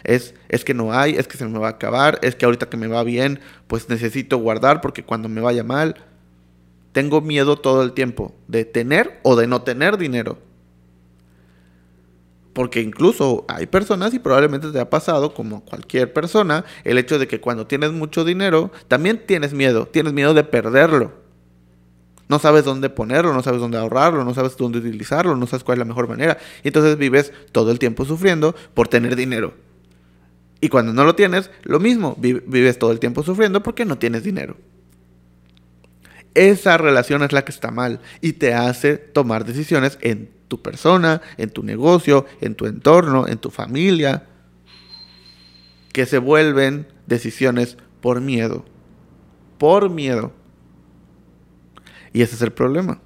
Es, 0.04 0.36
es 0.48 0.64
que 0.64 0.76
no 0.76 0.94
hay, 0.94 1.16
es 1.16 1.28
que 1.28 1.36
se 1.36 1.48
me 1.48 1.58
va 1.58 1.66
a 1.66 1.72
acabar, 1.72 2.20
es 2.22 2.36
que 2.36 2.46
ahorita 2.46 2.70
que 2.70 2.78
me 2.78 2.86
va 2.86 3.04
bien, 3.04 3.40
pues 3.66 3.90
necesito 3.90 4.38
guardar 4.38 4.82
porque 4.82 5.04
cuando 5.04 5.30
me 5.30 5.42
vaya 5.42 5.64
mal, 5.64 5.96
tengo 6.92 7.22
miedo 7.22 7.56
todo 7.56 7.82
el 7.82 7.94
tiempo 7.94 8.36
de 8.48 8.66
tener 8.66 9.20
o 9.24 9.36
de 9.36 9.48
no 9.48 9.64
tener 9.64 9.98
dinero. 9.98 10.38
Porque 12.60 12.82
incluso 12.82 13.46
hay 13.48 13.68
personas, 13.68 14.14
y 14.14 14.20
probablemente 14.20 14.70
te 14.74 14.82
ha 14.82 14.90
pasado, 14.90 15.34
como 15.34 15.64
cualquier 15.64 16.12
persona, 16.12 16.66
el 16.84 16.98
hecho 16.98 17.18
de 17.18 17.26
que 17.26 17.40
cuando 17.40 17.68
tienes 17.68 17.94
mucho 17.94 18.26
dinero, 18.26 18.70
también 18.90 19.24
tienes 19.26 19.54
miedo, 19.54 19.86
tienes 19.86 20.12
miedo 20.12 20.34
de 20.34 20.44
perderlo. 20.44 21.14
No 22.28 22.38
sabes 22.38 22.66
dónde 22.66 22.90
ponerlo, 22.90 23.34
no 23.34 23.42
sabes 23.44 23.62
dónde 23.62 23.78
ahorrarlo, 23.78 24.26
no 24.26 24.34
sabes 24.34 24.58
dónde 24.58 24.80
utilizarlo, 24.80 25.38
no 25.38 25.48
sabes 25.48 25.64
cuál 25.64 25.78
es 25.78 25.80
la 25.80 25.86
mejor 25.86 26.10
manera. 26.10 26.38
Y 26.62 26.68
entonces 26.68 26.98
vives 26.98 27.32
todo 27.54 27.72
el 27.72 27.80
tiempo 27.80 28.04
sufriendo 28.04 28.54
por 28.74 28.90
tener 28.90 29.16
dinero. 29.16 29.54
Y 30.60 30.68
cuando 30.68 30.92
no 30.92 31.06
lo 31.06 31.16
tienes, 31.16 31.52
lo 31.64 31.80
mismo, 31.80 32.18
vives 32.20 32.78
todo 32.78 32.92
el 32.92 33.00
tiempo 33.00 33.24
sufriendo 33.24 33.64
porque 33.64 33.86
no 33.86 33.98
tienes 33.98 34.26
dinero. 34.26 34.58
Esa 36.34 36.78
relación 36.78 37.24
es 37.24 37.32
la 37.32 37.46
que 37.46 37.54
está 37.54 37.72
mal 37.72 38.02
y 38.20 38.34
te 38.34 38.54
hace 38.54 38.98
tomar 38.98 39.46
decisiones 39.46 39.98
en 40.02 40.38
tu 40.50 40.62
persona, 40.62 41.22
en 41.38 41.52
tu 41.52 41.64
negocio, 41.64 42.26
en 42.42 42.56
tu 42.56 42.66
entorno, 42.66 43.28
en 43.28 43.38
tu 43.38 43.50
familia, 43.50 44.28
que 45.94 46.06
se 46.06 46.18
vuelven 46.18 46.88
decisiones 47.08 47.78
por 48.02 48.20
miedo. 48.20 48.66
Por 49.58 49.90
miedo. 49.90 50.34
Y 52.12 52.22
ese 52.22 52.36
es 52.36 52.42
el 52.42 52.52
problema. 52.52 53.00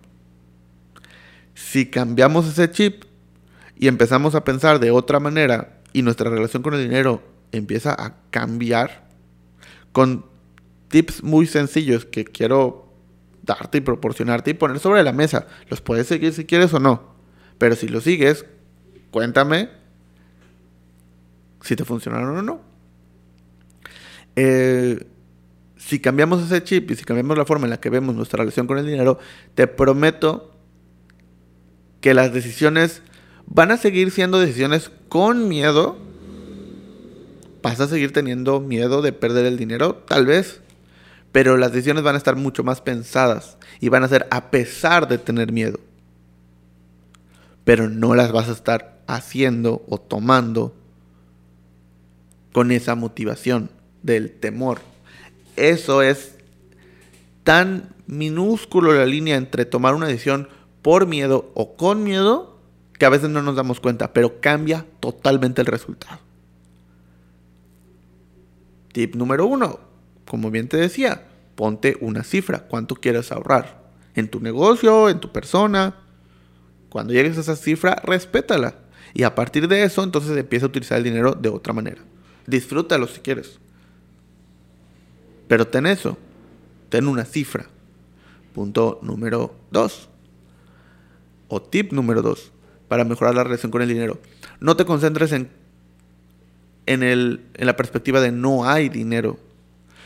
Si 1.54 1.86
cambiamos 1.86 2.48
ese 2.48 2.72
chip 2.72 3.04
y 3.76 3.88
empezamos 3.88 4.34
a 4.34 4.44
pensar 4.44 4.80
de 4.80 4.92
otra 4.92 5.20
manera 5.20 5.82
y 5.92 6.02
nuestra 6.02 6.30
relación 6.30 6.64
con 6.64 6.74
el 6.74 6.82
dinero 6.82 7.22
empieza 7.52 7.94
a 7.94 8.16
cambiar 8.32 9.08
con 9.92 10.26
tips 10.88 11.24
muy 11.24 11.46
sencillos 11.46 12.06
que 12.06 12.26
quiero 12.26 12.92
darte 13.44 13.80
y 13.80 13.82
proporcionarte 13.82 14.52
y 14.52 14.54
poner 14.54 14.80
sobre 14.80 15.04
la 15.04 15.12
mesa. 15.12 15.48
Los 15.70 15.82
puedes 15.82 16.08
seguir 16.08 16.34
si 16.34 16.46
quieres 16.46 16.74
o 16.74 16.80
no. 16.80 17.13
Pero 17.58 17.76
si 17.76 17.88
lo 17.88 18.02
sigues, 18.02 18.46
cuéntame 19.12 19.70
si 21.62 21.76
te 21.76 21.86
funcionaron 21.86 22.38
o 22.38 22.42
no. 22.42 22.62
Eh, 24.36 25.06
si 25.78 26.00
cambiamos 26.00 26.44
ese 26.44 26.64
chip 26.64 26.92
y 26.92 26.96
si 26.96 27.04
cambiamos 27.04 27.38
la 27.38 27.46
forma 27.46 27.66
en 27.66 27.72
la 27.72 27.80
que 27.80 27.90
vemos 27.90 28.16
nuestra 28.16 28.40
relación 28.40 28.68
con 28.68 28.78
el 28.78 28.86
dinero, 28.86 29.20
te 29.56 29.68
prometo 29.68 30.52
que 32.02 32.14
las 32.14 32.34
decisiones 32.34 33.02
van 33.46 33.72
a 33.72 33.78
seguir 33.78 34.12
siendo 34.12 34.40
decisiones 34.40 34.92
con 35.10 35.48
miedo. 35.48 35.98
Vas 37.62 37.80
a 37.80 37.88
seguir 37.88 38.12
teniendo 38.12 38.60
miedo 38.60 39.02
de 39.02 39.14
perder 39.14 39.46
el 39.46 39.58
dinero, 39.58 40.04
tal 40.08 40.26
vez. 40.26 40.62
Pero 41.32 41.58
las 41.58 41.72
decisiones 41.72 42.04
van 42.04 42.16
a 42.16 42.18
estar 42.18 42.36
mucho 42.36 42.64
más 42.64 42.82
pensadas 42.82 43.58
y 43.80 43.90
van 43.90 44.04
a 44.04 44.08
ser 44.08 44.28
a 44.32 44.52
pesar 44.52 45.08
de 45.08 45.18
tener 45.18 45.52
miedo 45.52 45.80
pero 47.64 47.90
no 47.90 48.16
las 48.16 48.32
vas 48.32 48.50
a 48.50 48.54
estar 48.54 49.02
haciendo 49.08 49.84
o 49.88 49.98
tomando 49.98 50.74
con 52.52 52.72
esa 52.72 52.96
motivación 52.96 53.70
del 54.02 54.32
temor. 54.32 54.80
Eso 55.56 56.02
es 56.02 56.36
tan 57.44 57.90
minúsculo 58.08 58.94
la 58.94 59.06
línea 59.06 59.36
entre 59.36 59.66
tomar 59.66 59.96
una 59.96 60.08
decisión 60.08 60.48
por 60.82 61.08
miedo 61.08 61.52
o 61.56 61.76
con 61.76 62.04
miedo 62.04 62.60
que 62.98 63.06
a 63.06 63.10
veces 63.10 63.30
no 63.30 63.42
nos 63.42 63.56
damos 63.56 63.80
cuenta, 63.80 64.14
pero 64.14 64.40
cambia 64.40 64.86
totalmente 65.00 65.62
el 65.62 65.68
resultado. 65.68 66.20
Tip 68.92 69.16
número 69.16 69.46
uno, 69.48 69.80
como 70.26 70.52
bien 70.52 70.68
te 70.68 70.78
decía, 70.78 71.24
ponte 71.56 71.98
una 72.02 72.24
cifra, 72.24 72.68
cuánto 72.68 72.96
quieres 72.96 73.32
ahorrar 73.32 73.82
en 74.16 74.30
tu 74.30 74.40
negocio, 74.40 75.10
en 75.10 75.20
tu 75.20 75.32
persona, 75.32 76.03
cuando 76.94 77.12
llegues 77.12 77.40
a 77.40 77.42
esa 77.42 77.56
cifra, 77.56 78.00
respétala. 78.04 78.76
Y 79.16 79.24
a 79.24 79.34
partir 79.34 79.68
de 79.68 79.84
eso, 79.84 80.04
entonces 80.04 80.38
empieza 80.38 80.68
a 80.68 80.70
utilizar 80.70 81.00
el 81.00 81.04
dinero 81.04 81.34
de 81.34 81.50
otra 81.50 81.74
manera. 81.74 82.04
Disfrútalo 82.46 83.08
si 83.08 83.20
quieres. 83.20 83.58
Pero 85.48 85.66
ten 85.66 85.88
eso. 85.88 86.20
Ten 86.90 87.08
una 87.08 87.26
cifra. 87.26 87.66
Punto 88.54 89.00
número 89.02 89.56
dos. 89.72 90.08
O 91.48 91.64
tip 91.64 91.94
número 91.94 92.22
dos. 92.22 92.52
Para 92.88 93.06
mejorar 93.06 93.34
la 93.34 93.44
relación 93.44 93.72
con 93.72 93.82
el 93.82 93.90
dinero. 93.90 94.20
No 94.60 94.76
te 94.76 94.86
concentres 94.86 95.32
en, 95.32 95.50
en, 96.86 97.02
el, 97.02 97.48
en 97.56 97.66
la 97.66 97.76
perspectiva 97.76 98.22
de 98.22 98.32
no 98.32 98.70
hay 98.70 98.90
dinero. 98.90 99.40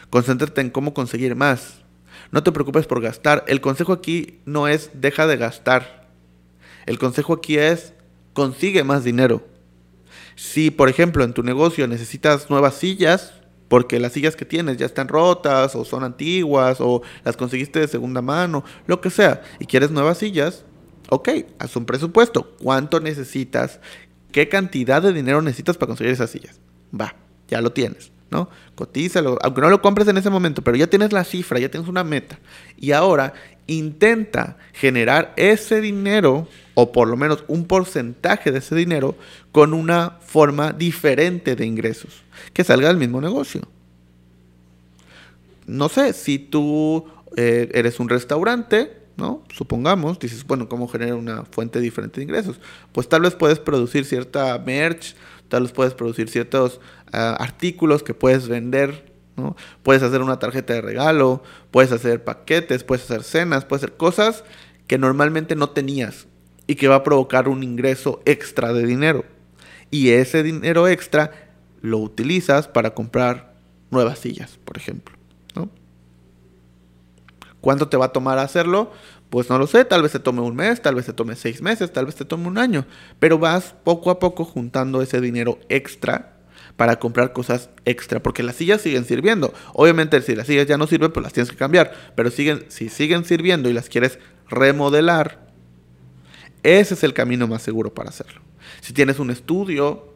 Concéntrate 0.09 0.61
en 0.61 0.69
cómo 0.69 0.93
conseguir 0.93 1.35
más. 1.35 1.81
No 2.31 2.43
te 2.43 2.53
preocupes 2.53 2.87
por 2.87 3.01
gastar. 3.01 3.43
El 3.49 3.59
consejo 3.59 3.91
aquí 3.91 4.39
no 4.45 4.69
es 4.69 4.89
deja 4.93 5.27
de 5.27 5.35
gastar. 5.35 5.96
El 6.87 6.97
consejo 6.97 7.33
aquí 7.33 7.59
es 7.59 7.93
consigue 8.33 8.83
más 8.83 9.03
dinero. 9.03 9.45
Si, 10.35 10.71
por 10.71 10.89
ejemplo, 10.89 11.23
en 11.23 11.33
tu 11.33 11.43
negocio 11.43 11.87
necesitas 11.87 12.49
nuevas 12.49 12.75
sillas, 12.75 13.33
porque 13.67 13.99
las 13.99 14.13
sillas 14.13 14.35
que 14.35 14.45
tienes 14.45 14.77
ya 14.77 14.85
están 14.85 15.07
rotas 15.07 15.75
o 15.75 15.85
son 15.85 16.03
antiguas 16.03 16.77
o 16.79 17.01
las 17.23 17.37
conseguiste 17.37 17.79
de 17.79 17.87
segunda 17.87 18.21
mano, 18.21 18.63
lo 18.87 19.01
que 19.01 19.09
sea, 19.09 19.43
y 19.59 19.65
quieres 19.65 19.91
nuevas 19.91 20.17
sillas, 20.17 20.63
ok, 21.09 21.29
haz 21.59 21.75
un 21.75 21.85
presupuesto. 21.85 22.55
¿Cuánto 22.63 22.99
necesitas? 22.99 23.79
¿Qué 24.31 24.49
cantidad 24.49 25.01
de 25.01 25.13
dinero 25.13 25.41
necesitas 25.41 25.77
para 25.77 25.87
conseguir 25.87 26.13
esas 26.13 26.31
sillas? 26.31 26.59
Va, 26.99 27.15
ya 27.47 27.61
lo 27.61 27.71
tienes. 27.71 28.11
¿no? 28.29 28.49
Cotízalo, 28.75 29.37
aunque 29.41 29.61
no 29.61 29.69
lo 29.69 29.81
compres 29.81 30.07
en 30.07 30.17
ese 30.17 30.29
momento, 30.29 30.61
pero 30.61 30.77
ya 30.77 30.87
tienes 30.87 31.13
la 31.13 31.23
cifra, 31.23 31.59
ya 31.59 31.69
tienes 31.69 31.89
una 31.89 32.03
meta. 32.03 32.39
Y 32.77 32.91
ahora 32.91 33.33
intenta 33.67 34.57
generar 34.73 35.33
ese 35.37 35.81
dinero, 35.81 36.47
o 36.79 36.91
por 36.91 37.07
lo 37.07 37.17
menos 37.17 37.43
un 37.47 37.65
porcentaje 37.65 38.51
de 38.51 38.59
ese 38.59 38.75
dinero, 38.75 39.15
con 39.51 39.73
una 39.73 40.19
forma 40.21 40.73
diferente 40.73 41.55
de 41.55 41.65
ingresos, 41.65 42.21
que 42.53 42.63
salga 42.63 42.89
del 42.89 42.97
mismo 42.97 43.19
negocio. 43.19 43.61
No 45.65 45.89
sé, 45.89 46.13
si 46.13 46.37
tú 46.37 47.07
eh, 47.35 47.71
eres 47.73 47.99
un 47.99 48.09
restaurante, 48.09 48.95
¿no? 49.15 49.43
Supongamos, 49.51 50.19
dices, 50.19 50.45
bueno, 50.45 50.69
¿cómo 50.69 50.87
generar 50.87 51.15
una 51.15 51.45
fuente 51.45 51.79
diferente 51.79 52.19
de 52.19 52.25
ingresos? 52.25 52.59
Pues 52.91 53.09
tal 53.09 53.23
vez 53.23 53.33
puedes 53.33 53.57
producir 53.57 54.05
cierta 54.05 54.55
merch, 54.59 55.15
tal 55.47 55.63
vez 55.63 55.71
puedes 55.71 55.95
producir 55.95 56.29
ciertos 56.29 56.79
ah, 57.11 57.35
artículos 57.39 58.03
que 58.03 58.13
puedes 58.13 58.47
vender, 58.47 59.11
¿no? 59.35 59.55
Puedes 59.81 60.03
hacer 60.03 60.21
una 60.21 60.37
tarjeta 60.37 60.75
de 60.75 60.81
regalo, 60.81 61.41
puedes 61.71 61.91
hacer 61.91 62.23
paquetes, 62.23 62.83
puedes 62.83 63.05
hacer 63.05 63.23
cenas, 63.23 63.65
puedes 63.65 63.83
hacer 63.83 63.97
cosas 63.97 64.43
que 64.85 64.99
normalmente 64.99 65.55
no 65.55 65.71
tenías 65.71 66.27
y 66.67 66.75
que 66.75 66.87
va 66.87 66.95
a 66.95 67.03
provocar 67.03 67.47
un 67.47 67.63
ingreso 67.63 68.21
extra 68.25 68.73
de 68.73 68.85
dinero. 68.85 69.25
Y 69.89 70.09
ese 70.09 70.43
dinero 70.43 70.87
extra 70.87 71.31
lo 71.81 71.97
utilizas 71.99 72.67
para 72.67 72.93
comprar 72.93 73.53
nuevas 73.89 74.19
sillas, 74.19 74.59
por 74.63 74.77
ejemplo. 74.77 75.15
¿no? 75.55 75.69
¿Cuánto 77.61 77.87
te 77.87 77.97
va 77.97 78.05
a 78.05 78.11
tomar 78.13 78.37
hacerlo? 78.37 78.91
Pues 79.29 79.49
no 79.49 79.57
lo 79.57 79.67
sé, 79.67 79.83
tal 79.85 80.03
vez 80.03 80.11
te 80.11 80.19
tome 80.19 80.41
un 80.41 80.55
mes, 80.55 80.81
tal 80.81 80.95
vez 80.95 81.05
te 81.05 81.13
tome 81.13 81.35
seis 81.35 81.61
meses, 81.61 81.91
tal 81.91 82.05
vez 82.05 82.15
te 82.15 82.25
tome 82.25 82.47
un 82.47 82.57
año, 82.57 82.85
pero 83.19 83.37
vas 83.37 83.75
poco 83.83 84.09
a 84.09 84.19
poco 84.19 84.45
juntando 84.45 85.01
ese 85.01 85.19
dinero 85.19 85.59
extra 85.67 86.37
para 86.77 86.97
comprar 86.97 87.33
cosas 87.33 87.69
extra, 87.83 88.21
porque 88.21 88.43
las 88.43 88.55
sillas 88.55 88.81
siguen 88.81 89.03
sirviendo. 89.03 89.53
Obviamente 89.73 90.21
si 90.21 90.35
las 90.35 90.47
sillas 90.47 90.67
ya 90.67 90.77
no 90.77 90.87
sirven, 90.87 91.11
pues 91.11 91.23
las 91.23 91.33
tienes 91.33 91.51
que 91.51 91.57
cambiar, 91.57 91.91
pero 92.15 92.31
siguen, 92.31 92.65
si 92.69 92.87
siguen 92.87 93.25
sirviendo 93.25 93.69
y 93.69 93.73
las 93.73 93.89
quieres 93.89 94.19
remodelar, 94.47 95.46
ese 96.63 96.93
es 96.93 97.03
el 97.03 97.13
camino 97.13 97.47
más 97.47 97.61
seguro 97.61 97.93
para 97.93 98.09
hacerlo. 98.09 98.41
Si 98.81 98.93
tienes 98.93 99.19
un 99.19 99.29
estudio 99.29 100.13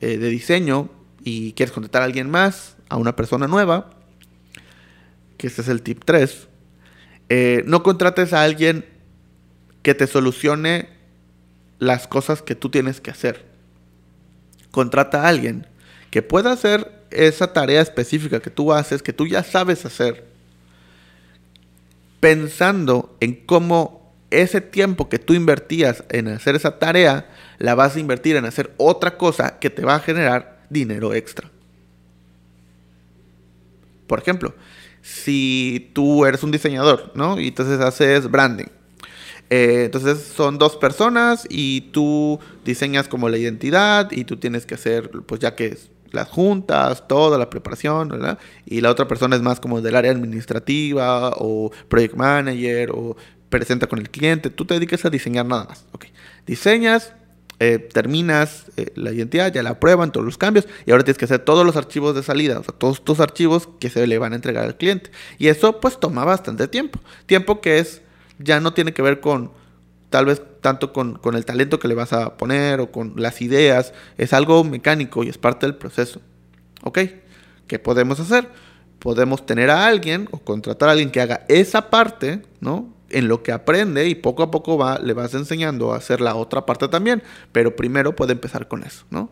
eh, 0.00 0.18
de 0.18 0.28
diseño 0.28 0.90
y 1.24 1.52
quieres 1.52 1.72
contratar 1.72 2.02
a 2.02 2.04
alguien 2.04 2.30
más, 2.30 2.76
a 2.88 2.96
una 2.96 3.16
persona 3.16 3.46
nueva, 3.46 3.90
que 5.36 5.46
este 5.46 5.62
es 5.62 5.68
el 5.68 5.82
tip 5.82 6.02
3, 6.04 6.48
eh, 7.28 7.62
no 7.66 7.82
contrates 7.82 8.32
a 8.32 8.42
alguien 8.42 8.84
que 9.82 9.94
te 9.94 10.06
solucione 10.06 10.88
las 11.78 12.06
cosas 12.08 12.42
que 12.42 12.54
tú 12.54 12.70
tienes 12.70 13.00
que 13.00 13.10
hacer 13.10 13.48
contrata 14.70 15.22
a 15.22 15.28
alguien 15.28 15.66
que 16.10 16.22
pueda 16.22 16.52
hacer 16.52 17.04
esa 17.10 17.52
tarea 17.52 17.80
específica 17.80 18.40
que 18.40 18.50
tú 18.50 18.72
haces, 18.72 19.02
que 19.02 19.12
tú 19.12 19.26
ya 19.26 19.42
sabes 19.42 19.84
hacer, 19.84 20.26
pensando 22.20 23.16
en 23.20 23.34
cómo 23.34 23.97
ese 24.30 24.60
tiempo 24.60 25.08
que 25.08 25.18
tú 25.18 25.34
invertías 25.34 26.04
en 26.10 26.28
hacer 26.28 26.54
esa 26.54 26.78
tarea, 26.78 27.30
la 27.58 27.74
vas 27.74 27.96
a 27.96 28.00
invertir 28.00 28.36
en 28.36 28.44
hacer 28.44 28.74
otra 28.76 29.16
cosa 29.16 29.58
que 29.58 29.70
te 29.70 29.84
va 29.84 29.96
a 29.96 30.00
generar 30.00 30.60
dinero 30.70 31.14
extra. 31.14 31.50
Por 34.06 34.18
ejemplo, 34.20 34.54
si 35.02 35.90
tú 35.94 36.24
eres 36.24 36.42
un 36.42 36.50
diseñador, 36.50 37.12
¿no? 37.14 37.40
Y 37.40 37.48
entonces 37.48 37.80
haces 37.80 38.30
branding 38.30 38.66
eh, 39.50 39.84
entonces 39.86 40.22
son 40.22 40.58
dos 40.58 40.76
personas 40.76 41.46
y 41.48 41.82
tú 41.92 42.38
diseñas 42.64 43.08
como 43.08 43.28
la 43.28 43.38
identidad 43.38 44.10
y 44.12 44.24
tú 44.24 44.36
tienes 44.36 44.66
que 44.66 44.74
hacer, 44.74 45.10
pues 45.26 45.40
ya 45.40 45.54
que 45.54 45.78
las 46.10 46.28
juntas, 46.28 47.06
toda 47.08 47.38
la 47.38 47.48
preparación, 47.50 48.08
¿verdad? 48.08 48.38
Y 48.66 48.80
la 48.80 48.90
otra 48.90 49.08
persona 49.08 49.36
es 49.36 49.42
más 49.42 49.60
como 49.60 49.80
del 49.80 49.96
área 49.96 50.12
administrativa 50.12 51.32
o 51.38 51.70
project 51.88 52.14
manager 52.14 52.90
o 52.92 53.16
presenta 53.48 53.86
con 53.86 53.98
el 53.98 54.10
cliente. 54.10 54.50
Tú 54.50 54.64
te 54.64 54.74
dedicas 54.74 55.04
a 55.04 55.10
diseñar 55.10 55.46
nada 55.46 55.64
más. 55.64 55.84
Ok. 55.92 56.06
Diseñas, 56.46 57.12
eh, 57.60 57.78
terminas 57.78 58.66
eh, 58.76 58.92
la 58.94 59.12
identidad, 59.12 59.52
ya 59.52 59.62
la 59.62 59.70
aprueban 59.70 60.12
todos 60.12 60.24
los 60.24 60.38
cambios 60.38 60.68
y 60.86 60.92
ahora 60.92 61.02
tienes 61.02 61.18
que 61.18 61.24
hacer 61.24 61.40
todos 61.40 61.66
los 61.66 61.76
archivos 61.76 62.14
de 62.14 62.22
salida, 62.22 62.60
o 62.60 62.62
sea, 62.62 62.72
todos 62.72 63.04
tus 63.04 63.18
archivos 63.18 63.68
que 63.80 63.90
se 63.90 64.06
le 64.06 64.16
van 64.18 64.32
a 64.32 64.36
entregar 64.36 64.64
al 64.64 64.76
cliente. 64.76 65.10
Y 65.38 65.48
eso 65.48 65.80
pues 65.80 65.98
toma 65.98 66.24
bastante 66.24 66.68
tiempo. 66.68 67.00
Tiempo 67.26 67.60
que 67.60 67.78
es 67.78 68.02
ya 68.38 68.60
no 68.60 68.72
tiene 68.74 68.92
que 68.92 69.02
ver 69.02 69.20
con 69.20 69.50
tal 70.10 70.26
vez 70.26 70.42
tanto 70.60 70.92
con, 70.92 71.18
el 71.34 71.44
talento 71.44 71.78
que 71.78 71.88
le 71.88 71.94
vas 71.94 72.12
a 72.12 72.36
poner 72.36 72.80
o 72.80 72.90
con 72.90 73.14
las 73.16 73.42
ideas, 73.42 73.92
es 74.16 74.32
algo 74.32 74.64
mecánico 74.64 75.24
y 75.24 75.28
es 75.28 75.38
parte 75.38 75.66
del 75.66 75.76
proceso. 75.76 76.20
¿Ok? 76.82 76.98
¿Qué 77.66 77.78
podemos 77.78 78.18
hacer? 78.20 78.48
Podemos 78.98 79.44
tener 79.44 79.70
a 79.70 79.86
alguien 79.86 80.28
o 80.30 80.38
contratar 80.38 80.88
a 80.88 80.92
alguien 80.92 81.10
que 81.10 81.20
haga 81.20 81.44
esa 81.48 81.90
parte, 81.90 82.42
¿no? 82.60 82.94
En 83.10 83.28
lo 83.28 83.42
que 83.42 83.52
aprende 83.52 84.06
y 84.06 84.14
poco 84.14 84.42
a 84.42 84.50
poco 84.50 84.76
va, 84.76 84.98
le 84.98 85.14
vas 85.14 85.34
enseñando 85.34 85.92
a 85.92 85.96
hacer 85.96 86.20
la 86.20 86.34
otra 86.34 86.66
parte 86.66 86.88
también, 86.88 87.22
pero 87.52 87.74
primero 87.74 88.14
puede 88.14 88.32
empezar 88.32 88.68
con 88.68 88.84
eso, 88.84 89.04
¿no? 89.10 89.30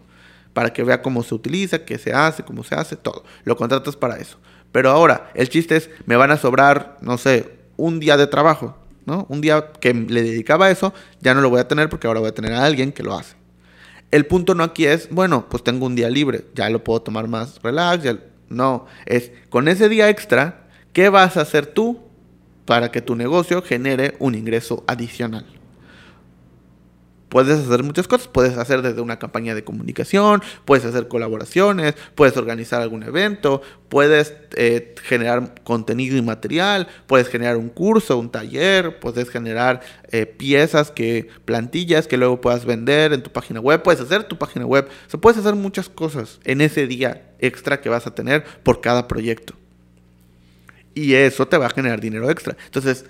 Para 0.52 0.72
que 0.72 0.82
vea 0.82 1.02
cómo 1.02 1.22
se 1.22 1.34
utiliza, 1.34 1.84
qué 1.84 1.98
se 1.98 2.14
hace, 2.14 2.42
cómo 2.42 2.64
se 2.64 2.74
hace, 2.74 2.96
todo. 2.96 3.24
Lo 3.44 3.56
contratas 3.56 3.96
para 3.96 4.16
eso. 4.16 4.38
Pero 4.72 4.90
ahora, 4.90 5.30
el 5.34 5.48
chiste 5.48 5.76
es, 5.76 5.90
me 6.06 6.16
van 6.16 6.30
a 6.30 6.38
sobrar, 6.38 6.96
no 7.02 7.18
sé, 7.18 7.58
un 7.76 8.00
día 8.00 8.16
de 8.16 8.26
trabajo. 8.26 8.76
Un 9.28 9.40
día 9.40 9.70
que 9.80 9.94
le 9.94 10.22
dedicaba 10.22 10.66
a 10.66 10.70
eso, 10.70 10.92
ya 11.20 11.32
no 11.32 11.40
lo 11.40 11.48
voy 11.48 11.60
a 11.60 11.68
tener 11.68 11.88
porque 11.88 12.08
ahora 12.08 12.18
voy 12.18 12.30
a 12.30 12.34
tener 12.34 12.52
a 12.52 12.64
alguien 12.64 12.90
que 12.90 13.04
lo 13.04 13.16
hace. 13.16 13.36
El 14.10 14.26
punto 14.26 14.54
no 14.54 14.64
aquí 14.64 14.86
es, 14.86 15.08
bueno, 15.10 15.48
pues 15.48 15.62
tengo 15.62 15.86
un 15.86 15.94
día 15.94 16.10
libre, 16.10 16.44
ya 16.54 16.68
lo 16.70 16.82
puedo 16.82 17.02
tomar 17.02 17.28
más 17.28 17.60
relax, 17.62 18.04
no, 18.48 18.86
es 19.04 19.30
con 19.48 19.68
ese 19.68 19.88
día 19.88 20.08
extra, 20.08 20.66
¿qué 20.92 21.08
vas 21.08 21.36
a 21.36 21.42
hacer 21.42 21.66
tú 21.66 22.00
para 22.66 22.90
que 22.92 23.00
tu 23.00 23.16
negocio 23.16 23.62
genere 23.62 24.14
un 24.18 24.34
ingreso 24.34 24.84
adicional? 24.86 25.46
Puedes 27.28 27.58
hacer 27.58 27.82
muchas 27.82 28.06
cosas, 28.06 28.28
puedes 28.28 28.56
hacer 28.56 28.82
desde 28.82 29.00
una 29.00 29.18
campaña 29.18 29.54
de 29.54 29.64
comunicación, 29.64 30.42
puedes 30.64 30.84
hacer 30.84 31.08
colaboraciones, 31.08 31.94
puedes 32.14 32.36
organizar 32.36 32.80
algún 32.80 33.02
evento, 33.02 33.62
puedes 33.88 34.34
eh, 34.54 34.94
generar 35.02 35.54
contenido 35.64 36.16
y 36.16 36.22
material, 36.22 36.86
puedes 37.08 37.28
generar 37.28 37.56
un 37.56 37.68
curso, 37.68 38.16
un 38.16 38.30
taller, 38.30 39.00
puedes 39.00 39.28
generar 39.28 39.80
eh, 40.12 40.24
piezas, 40.24 40.92
que 40.92 41.28
plantillas 41.44 42.06
que 42.06 42.16
luego 42.16 42.40
puedas 42.40 42.64
vender 42.64 43.12
en 43.12 43.22
tu 43.22 43.30
página 43.30 43.60
web, 43.60 43.82
puedes 43.82 44.00
hacer 44.00 44.24
tu 44.24 44.38
página 44.38 44.64
web, 44.64 44.86
o 45.06 45.10
sea, 45.10 45.20
puedes 45.20 45.38
hacer 45.38 45.56
muchas 45.56 45.88
cosas 45.88 46.38
en 46.44 46.60
ese 46.60 46.86
día 46.86 47.34
extra 47.40 47.80
que 47.80 47.88
vas 47.88 48.06
a 48.06 48.14
tener 48.14 48.44
por 48.62 48.80
cada 48.80 49.08
proyecto. 49.08 49.54
Y 50.96 51.12
eso 51.12 51.46
te 51.46 51.58
va 51.58 51.66
a 51.66 51.70
generar 51.70 52.00
dinero 52.00 52.30
extra. 52.30 52.56
Entonces, 52.64 53.04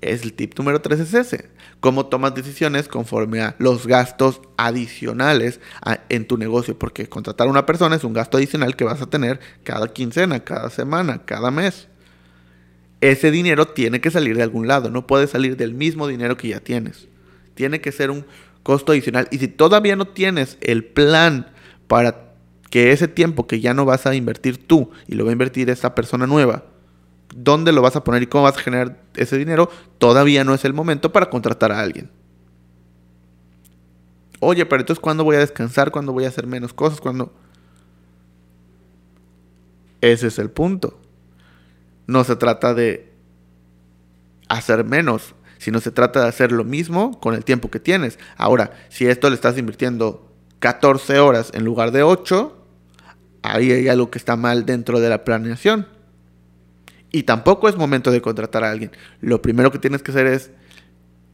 es 0.00 0.22
el 0.22 0.32
tip 0.32 0.58
número 0.58 0.80
3 0.80 0.98
es 0.98 1.12
ese. 1.12 1.50
Cómo 1.78 2.06
tomas 2.06 2.34
decisiones 2.34 2.88
conforme 2.88 3.42
a 3.42 3.54
los 3.58 3.86
gastos 3.86 4.40
adicionales 4.56 5.60
en 6.08 6.26
tu 6.26 6.38
negocio. 6.38 6.78
Porque 6.78 7.10
contratar 7.10 7.48
a 7.48 7.50
una 7.50 7.66
persona 7.66 7.96
es 7.96 8.04
un 8.04 8.14
gasto 8.14 8.38
adicional 8.38 8.76
que 8.76 8.84
vas 8.84 9.02
a 9.02 9.10
tener 9.10 9.40
cada 9.62 9.92
quincena, 9.92 10.40
cada 10.40 10.70
semana, 10.70 11.26
cada 11.26 11.50
mes. 11.50 11.86
Ese 13.02 13.30
dinero 13.30 13.66
tiene 13.66 14.00
que 14.00 14.10
salir 14.10 14.34
de 14.34 14.42
algún 14.42 14.66
lado. 14.66 14.88
No 14.88 15.06
puede 15.06 15.26
salir 15.26 15.58
del 15.58 15.74
mismo 15.74 16.08
dinero 16.08 16.38
que 16.38 16.48
ya 16.48 16.60
tienes. 16.60 17.08
Tiene 17.54 17.82
que 17.82 17.92
ser 17.92 18.10
un 18.10 18.24
costo 18.62 18.92
adicional. 18.92 19.28
Y 19.30 19.36
si 19.36 19.48
todavía 19.48 19.96
no 19.96 20.06
tienes 20.06 20.56
el 20.62 20.82
plan 20.82 21.52
para 21.88 22.32
que 22.70 22.92
ese 22.92 23.06
tiempo 23.06 23.46
que 23.46 23.60
ya 23.60 23.74
no 23.74 23.84
vas 23.84 24.06
a 24.06 24.14
invertir 24.14 24.66
tú 24.66 24.92
y 25.06 25.14
lo 25.14 25.26
va 25.26 25.30
a 25.30 25.34
invertir 25.34 25.68
esa 25.68 25.94
persona 25.94 26.26
nueva, 26.26 26.71
dónde 27.34 27.72
lo 27.72 27.82
vas 27.82 27.96
a 27.96 28.04
poner 28.04 28.22
y 28.22 28.26
cómo 28.26 28.44
vas 28.44 28.56
a 28.56 28.60
generar 28.60 29.02
ese 29.14 29.38
dinero, 29.38 29.70
todavía 29.98 30.44
no 30.44 30.54
es 30.54 30.64
el 30.64 30.74
momento 30.74 31.12
para 31.12 31.30
contratar 31.30 31.72
a 31.72 31.80
alguien. 31.80 32.10
Oye, 34.40 34.66
pero 34.66 34.80
entonces 34.80 35.00
¿cuándo 35.00 35.24
voy 35.24 35.36
a 35.36 35.40
descansar? 35.40 35.90
¿Cuándo 35.90 36.12
voy 36.12 36.24
a 36.24 36.28
hacer 36.28 36.46
menos 36.46 36.74
cosas? 36.74 37.00
¿Cuándo? 37.00 37.32
Ese 40.00 40.26
es 40.26 40.38
el 40.38 40.50
punto. 40.50 41.00
No 42.08 42.24
se 42.24 42.34
trata 42.34 42.74
de 42.74 43.12
hacer 44.48 44.84
menos, 44.84 45.34
sino 45.58 45.80
se 45.80 45.92
trata 45.92 46.22
de 46.22 46.28
hacer 46.28 46.50
lo 46.50 46.64
mismo 46.64 47.20
con 47.20 47.34
el 47.34 47.44
tiempo 47.44 47.70
que 47.70 47.78
tienes. 47.78 48.18
Ahora, 48.36 48.72
si 48.88 49.06
esto 49.06 49.28
le 49.30 49.36
estás 49.36 49.56
invirtiendo 49.58 50.28
14 50.58 51.20
horas 51.20 51.52
en 51.54 51.64
lugar 51.64 51.92
de 51.92 52.02
8, 52.02 52.66
ahí 53.42 53.70
hay 53.70 53.88
algo 53.88 54.10
que 54.10 54.18
está 54.18 54.34
mal 54.34 54.66
dentro 54.66 54.98
de 54.98 55.08
la 55.08 55.22
planeación. 55.22 55.86
Y 57.12 57.24
tampoco 57.24 57.68
es 57.68 57.76
momento 57.76 58.10
de 58.10 58.22
contratar 58.22 58.64
a 58.64 58.70
alguien. 58.70 58.90
Lo 59.20 59.42
primero 59.42 59.70
que 59.70 59.78
tienes 59.78 60.02
que 60.02 60.10
hacer 60.10 60.26
es 60.26 60.50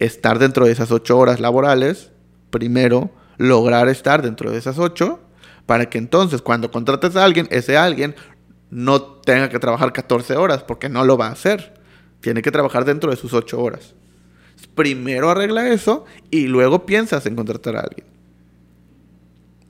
estar 0.01 0.41
dentro 0.41 0.67
de 0.67 0.73
esas 0.73 0.91
ocho 0.91 1.17
horas 1.17 1.39
laborales. 1.39 2.11
Primero, 2.51 3.13
lograr 3.37 3.89
estar 3.89 4.21
dentro 4.21 4.51
de 4.51 4.59
esas 4.59 4.79
ocho. 4.79 5.21
Para 5.67 5.89
que 5.89 5.99
entonces 5.99 6.43
cuando 6.43 6.73
contrates 6.73 7.15
a 7.15 7.25
alguien, 7.25 7.47
ese 7.51 7.77
alguien 7.77 8.17
no 8.71 9.01
tenga 9.03 9.49
que 9.49 9.61
trabajar 9.61 9.93
14 9.93 10.37
horas. 10.37 10.65
Porque 10.65 10.89
no 10.89 11.05
lo 11.05 11.17
va 11.17 11.29
a 11.29 11.33
hacer. 11.33 11.75
Tiene 12.21 12.43
que 12.43 12.51
trabajar 12.51 12.85
dentro 12.85 13.11
de 13.11 13.17
sus 13.17 13.33
ocho 13.33 13.61
horas. 13.61 13.95
Primero 14.75 15.31
arregla 15.31 15.69
eso 15.69 16.05
y 16.31 16.49
luego 16.49 16.87
piensas 16.87 17.25
en 17.27 17.37
contratar 17.37 17.77
a 17.77 17.81
alguien. 17.81 18.07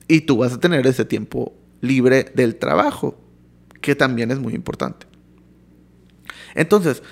Y 0.07 0.21
tú 0.21 0.37
vas 0.37 0.53
a 0.53 0.59
tener 0.59 0.87
ese 0.87 1.05
tiempo 1.05 1.53
libre 1.81 2.31
del 2.33 2.55
trabajo, 2.55 3.15
que 3.81 3.93
también 3.93 4.31
es 4.31 4.39
muy 4.39 4.55
importante. 4.55 5.08
Entonces, 6.55 7.03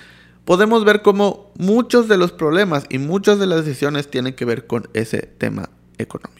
podemos 0.44 0.84
ver 0.84 1.02
cómo 1.02 1.52
muchos 1.58 2.08
de 2.08 2.16
los 2.16 2.32
problemas 2.32 2.86
y 2.88 2.98
muchas 2.98 3.38
de 3.38 3.46
las 3.46 3.64
decisiones 3.64 4.10
tienen 4.10 4.34
que 4.34 4.44
ver 4.44 4.66
con 4.66 4.88
ese 4.94 5.22
tema 5.22 5.70
económico. 5.98 6.38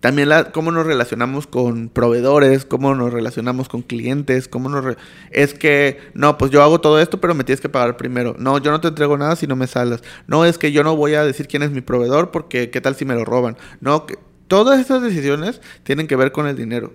También 0.00 0.28
cómo 0.52 0.70
nos 0.70 0.86
relacionamos 0.86 1.46
con 1.46 1.88
proveedores, 1.88 2.64
cómo 2.64 2.94
nos 2.94 3.12
relacionamos 3.12 3.68
con 3.68 3.82
clientes, 3.82 4.46
cómo 4.46 4.68
nos... 4.68 4.96
es 5.30 5.54
que, 5.54 5.98
no, 6.14 6.38
pues 6.38 6.50
yo 6.50 6.62
hago 6.62 6.80
todo 6.80 7.00
esto, 7.00 7.20
pero 7.20 7.34
me 7.34 7.42
tienes 7.42 7.60
que 7.60 7.68
pagar 7.68 7.96
primero. 7.96 8.36
No, 8.38 8.58
yo 8.58 8.70
no 8.70 8.80
te 8.80 8.88
entrego 8.88 9.16
nada 9.16 9.34
si 9.34 9.46
no 9.46 9.56
me 9.56 9.66
salas. 9.66 10.02
No, 10.26 10.44
es 10.44 10.58
que 10.58 10.70
yo 10.70 10.84
no 10.84 10.94
voy 10.94 11.14
a 11.14 11.24
decir 11.24 11.48
quién 11.48 11.62
es 11.62 11.70
mi 11.70 11.80
proveedor 11.80 12.30
porque 12.30 12.70
qué 12.70 12.80
tal 12.80 12.94
si 12.94 13.04
me 13.04 13.14
lo 13.14 13.24
roban. 13.24 13.56
No, 13.80 14.06
que, 14.06 14.18
todas 14.46 14.78
estas 14.78 15.02
decisiones 15.02 15.60
tienen 15.82 16.06
que 16.06 16.16
ver 16.16 16.30
con 16.32 16.46
el 16.46 16.56
dinero. 16.56 16.92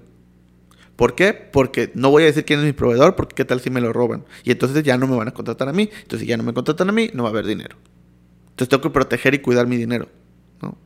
¿Por 1.01 1.15
qué? 1.15 1.33
Porque 1.33 1.89
no 1.95 2.11
voy 2.11 2.21
a 2.21 2.25
decir 2.27 2.45
quién 2.45 2.59
es 2.59 2.65
mi 2.67 2.73
proveedor, 2.73 3.15
porque 3.15 3.33
qué 3.33 3.43
tal 3.43 3.59
si 3.59 3.71
me 3.71 3.81
lo 3.81 3.91
roban. 3.91 4.23
Y 4.43 4.51
entonces 4.51 4.83
ya 4.83 4.99
no 4.99 5.07
me 5.07 5.15
van 5.15 5.29
a 5.29 5.31
contratar 5.31 5.67
a 5.67 5.73
mí. 5.73 5.89
Entonces, 5.91 6.19
si 6.19 6.25
ya 6.27 6.37
no 6.37 6.43
me 6.43 6.53
contratan 6.53 6.89
a 6.89 6.91
mí, 6.91 7.09
no 7.15 7.23
va 7.23 7.29
a 7.29 7.31
haber 7.31 7.47
dinero. 7.47 7.75
Entonces, 8.51 8.69
tengo 8.69 8.83
que 8.83 8.91
proteger 8.91 9.33
y 9.33 9.39
cuidar 9.39 9.65
mi 9.65 9.77
dinero. 9.77 10.09
¿no? 10.61 10.77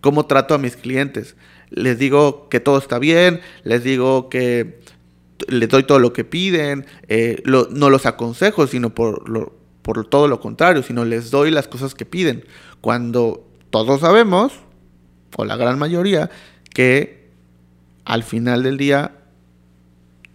¿Cómo 0.00 0.26
trato 0.26 0.54
a 0.54 0.58
mis 0.58 0.76
clientes? 0.76 1.34
Les 1.70 1.98
digo 1.98 2.48
que 2.50 2.60
todo 2.60 2.78
está 2.78 3.00
bien, 3.00 3.40
les 3.64 3.82
digo 3.82 4.28
que 4.28 4.78
les 5.48 5.68
doy 5.68 5.82
todo 5.82 5.98
lo 5.98 6.12
que 6.12 6.22
piden, 6.22 6.86
eh, 7.08 7.42
no 7.44 7.90
los 7.90 8.06
aconsejo, 8.06 8.68
sino 8.68 8.94
por 8.94 9.24
por 9.82 10.06
todo 10.06 10.28
lo 10.28 10.38
contrario, 10.38 10.84
sino 10.84 11.04
les 11.04 11.32
doy 11.32 11.50
las 11.50 11.66
cosas 11.66 11.96
que 11.96 12.06
piden. 12.06 12.44
Cuando 12.80 13.44
todos 13.70 14.02
sabemos, 14.02 14.52
o 15.36 15.44
la 15.44 15.56
gran 15.56 15.80
mayoría, 15.80 16.30
que 16.72 17.32
al 18.04 18.22
final 18.22 18.62
del 18.62 18.76
día 18.76 19.23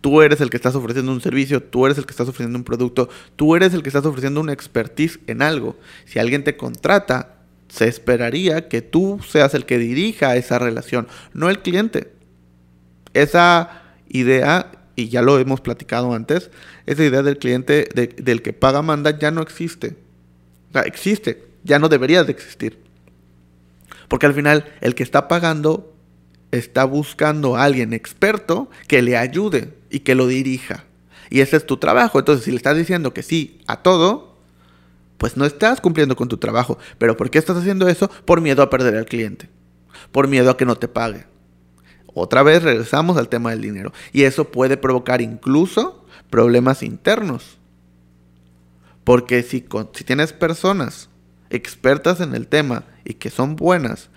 tú 0.02 0.22
eres 0.22 0.42
el 0.42 0.50
que 0.50 0.58
estás 0.58 0.76
ofreciendo 0.76 1.12
un 1.12 1.22
servicio, 1.22 1.62
tú 1.62 1.86
eres 1.86 1.98
el 1.98 2.06
que 2.06 2.12
estás 2.12 2.28
ofreciendo 2.28 2.58
un 2.58 2.64
producto, 2.64 3.10
tú 3.36 3.56
eres 3.56 3.74
el 3.74 3.84
que 3.84 3.90
estás 3.90 4.06
ofreciendo 4.06 4.42
una 4.42 4.54
expertise 4.54 5.20
en 5.28 5.42
algo. 5.42 5.78
Si 6.06 6.20
alguien 6.20 6.44
te 6.44 6.58
contrata, 6.58 7.36
se 7.68 7.88
esperaría 7.88 8.68
que 8.68 8.82
tú 8.82 9.20
seas 9.28 9.54
el 9.54 9.66
que 9.66 9.78
dirija 9.78 10.36
esa 10.36 10.60
relación, 10.60 11.08
no 11.34 11.50
el 11.50 11.62
cliente. 11.62 12.12
Esa 13.14 13.84
idea, 14.08 14.72
y 14.96 15.10
ya 15.10 15.22
lo 15.22 15.40
hemos 15.40 15.62
platicado 15.62 16.14
antes, 16.14 16.50
esa 16.86 17.04
idea 17.04 17.22
del 17.22 17.38
cliente, 17.38 17.88
del 17.94 18.42
que 18.42 18.54
paga 18.54 18.82
manda, 18.82 19.18
ya 19.18 19.32
no 19.32 19.42
existe. 19.42 19.96
Existe, 20.86 21.44
ya 21.64 21.80
no 21.80 21.90
debería 21.90 22.24
de 22.24 22.32
existir. 22.32 22.80
Porque 24.08 24.26
al 24.26 24.34
final 24.34 24.66
el 24.82 24.96
que 24.96 25.04
está 25.04 25.28
pagando 25.28 25.96
está 26.52 26.84
buscando 26.84 27.56
a 27.56 27.64
alguien 27.64 27.94
experto 27.94 28.70
que 28.88 29.04
le 29.04 29.18
ayude 29.18 29.79
y 29.90 30.00
que 30.00 30.16
lo 30.16 30.28
dirija. 30.28 30.86
Y 31.30 31.42
ese 31.42 31.58
es 31.58 31.66
tu 31.66 31.78
trabajo. 31.78 32.20
Entonces, 32.20 32.46
si 32.46 32.52
le 32.52 32.58
estás 32.58 32.76
diciendo 32.76 33.14
que 33.14 33.24
sí 33.24 33.62
a 33.68 33.78
todo, 33.78 34.38
pues 35.18 35.38
no 35.38 35.46
estás 35.46 35.82
cumpliendo 35.82 36.16
con 36.16 36.28
tu 36.28 36.38
trabajo. 36.38 36.78
¿Pero 36.98 37.18
por 37.18 37.30
qué 37.30 37.38
estás 37.38 37.58
haciendo 37.58 37.88
eso? 37.88 38.10
Por 38.26 38.42
miedo 38.42 38.64
a 38.64 38.70
perder 38.70 38.96
al 38.96 39.06
cliente. 39.06 39.50
Por 40.12 40.28
miedo 40.28 40.50
a 40.50 40.58
que 40.58 40.66
no 40.66 40.76
te 40.76 40.88
pague. 40.88 41.26
Otra 42.14 42.42
vez 42.42 42.64
regresamos 42.64 43.18
al 43.18 43.30
tema 43.30 43.52
del 43.52 43.62
dinero. 43.62 43.94
Y 44.12 44.24
eso 44.24 44.52
puede 44.52 44.78
provocar 44.78 45.22
incluso 45.22 46.06
problemas 46.30 46.84
internos. 46.84 47.58
Porque 49.04 49.44
si, 49.44 49.66
si 49.94 50.04
tienes 50.04 50.34
personas 50.34 51.10
expertas 51.50 52.22
en 52.22 52.36
el 52.36 52.48
tema 52.48 52.86
y 53.04 53.16
que 53.16 53.30
son 53.30 53.56
buenas 53.56 54.10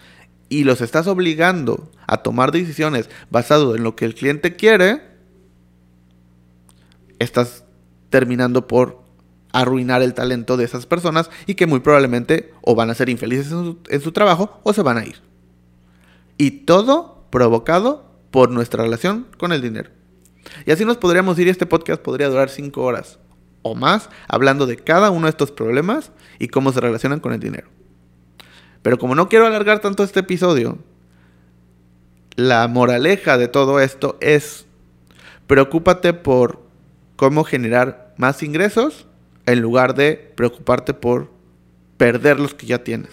y 0.49 0.65
los 0.65 0.81
estás 0.81 1.07
obligando 1.07 1.91
a 2.07 2.19
tomar 2.19 2.53
decisiones 2.53 3.09
basado 3.31 3.75
en 3.75 3.83
lo 3.83 3.97
que 3.97 4.05
el 4.05 4.15
cliente 4.15 4.55
quiere, 4.55 5.12
estás 7.23 7.65
terminando 8.11 8.67
por 8.67 9.03
arruinar 9.53 10.03
el 10.03 10.15
talento 10.15 10.57
de 10.57 10.65
esas 10.65 10.87
personas 10.87 11.31
y 11.47 11.55
que 11.55 11.67
muy 11.67 11.81
probablemente 11.81 12.53
o 12.63 12.75
van 12.75 12.91
a 12.91 12.95
ser 12.95 13.09
infelices 13.09 13.53
en 13.89 14.01
su, 14.01 14.13
trabajo 14.13 14.61
o 14.63 14.73
se 14.73 14.83
van 14.83 14.99
a 14.99 15.05
ir. 15.05 15.21
Y 16.39 16.51
todo 16.51 17.27
provocado 17.31 18.11
por 18.31 18.51
nuestra 18.51 18.83
relación 18.83 19.27
con 19.39 19.53
el 19.53 19.61
dinero. 19.61 19.91
Y 20.67 20.73
así 20.73 20.85
nos 20.85 20.97
podríamos 20.97 21.39
ir 21.39 21.47
y 21.47 21.51
este 21.51 21.67
podcast 21.67 22.03
podría 22.03 22.29
durar 22.29 22.51
5 22.51 22.83
horas 22.83 23.19
o 23.63 23.75
más 23.75 24.11
hablando 24.27 24.67
de 24.67 24.77
cada 24.77 25.11
uno 25.11 25.27
de 25.27 25.31
estos 25.31 25.53
problemas 25.53 26.11
y 26.39 26.49
cómo 26.49 26.73
se 26.73 26.81
relacionan 26.81 27.21
con 27.21 27.33
el 27.33 27.41
dinero. 27.41 27.69
Pero 28.83 28.99
como 28.99 29.15
no 29.15 29.29
quiero 29.29 29.47
alargar 29.47 29.79
tanto 29.81 30.03
este 30.03 30.21
episodio, 30.21 30.79
la 32.35 32.67
moraleja 32.67 33.39
de 33.39 33.49
todo 33.49 33.79
esto 33.79 34.17
es 34.21 34.67
preocúpate 35.47 36.13
por 36.15 36.62
cómo 37.23 37.45
generar 37.45 38.17
más 38.17 38.43
ingresos 38.43 39.07
en 39.47 39.61
lugar 39.61 39.95
de 39.95 40.33
preocuparte 40.35 40.93
por 40.93 41.31
perder 41.97 42.41
los 42.41 42.53
que 42.53 42.67
ya 42.67 42.83
tienes. 42.83 43.13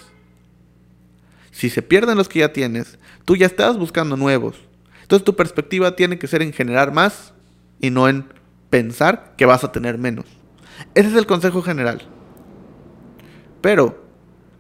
Si 1.52 1.70
se 1.70 1.84
pierden 1.84 2.18
los 2.18 2.28
que 2.28 2.40
ya 2.40 2.52
tienes, 2.52 2.98
tú 3.24 3.36
ya 3.36 3.46
estás 3.46 3.78
buscando 3.78 4.18
nuevos. 4.18 4.56
Entonces 5.04 5.24
tu 5.24 5.36
perspectiva 5.36 5.96
tiene 5.96 6.18
que 6.18 6.26
ser 6.26 6.42
en 6.42 6.54
generar 6.54 6.92
más 6.92 7.36
y 7.80 7.92
no 7.92 8.10
en 8.10 8.26
pensar 8.72 9.36
que 9.38 9.46
vas 9.46 9.64
a 9.64 9.72
tener 9.72 10.00
menos. 10.00 10.26
Ese 10.96 11.10
es 11.10 11.16
el 11.16 11.28
consejo 11.28 11.62
general. 11.62 12.02
Pero, 13.62 14.04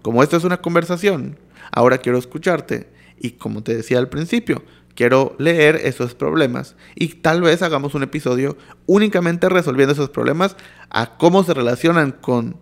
como 0.03 0.21
esto 0.21 0.37
es 0.37 0.43
una 0.43 0.61
conversación, 0.61 1.39
ahora 1.71 1.97
quiero 1.97 2.19
escucharte 2.19 2.91
y 3.17 3.31
como 3.31 3.63
te 3.63 3.75
decía 3.75 3.97
al 3.97 4.09
principio, 4.09 4.61
quiero 4.99 5.33
leer 5.39 5.77
esos 5.77 6.13
problemas 6.13 6.75
y 6.93 7.07
tal 7.07 7.41
vez 7.41 7.61
hagamos 7.61 7.95
un 7.95 8.03
episodio 8.03 8.57
únicamente 8.85 9.47
resolviendo 9.47 9.93
esos 9.93 10.09
problemas 10.09 10.57
a 10.89 11.15
cómo 11.15 11.41
se 11.45 11.53
relacionan 11.53 12.11
con 12.11 12.57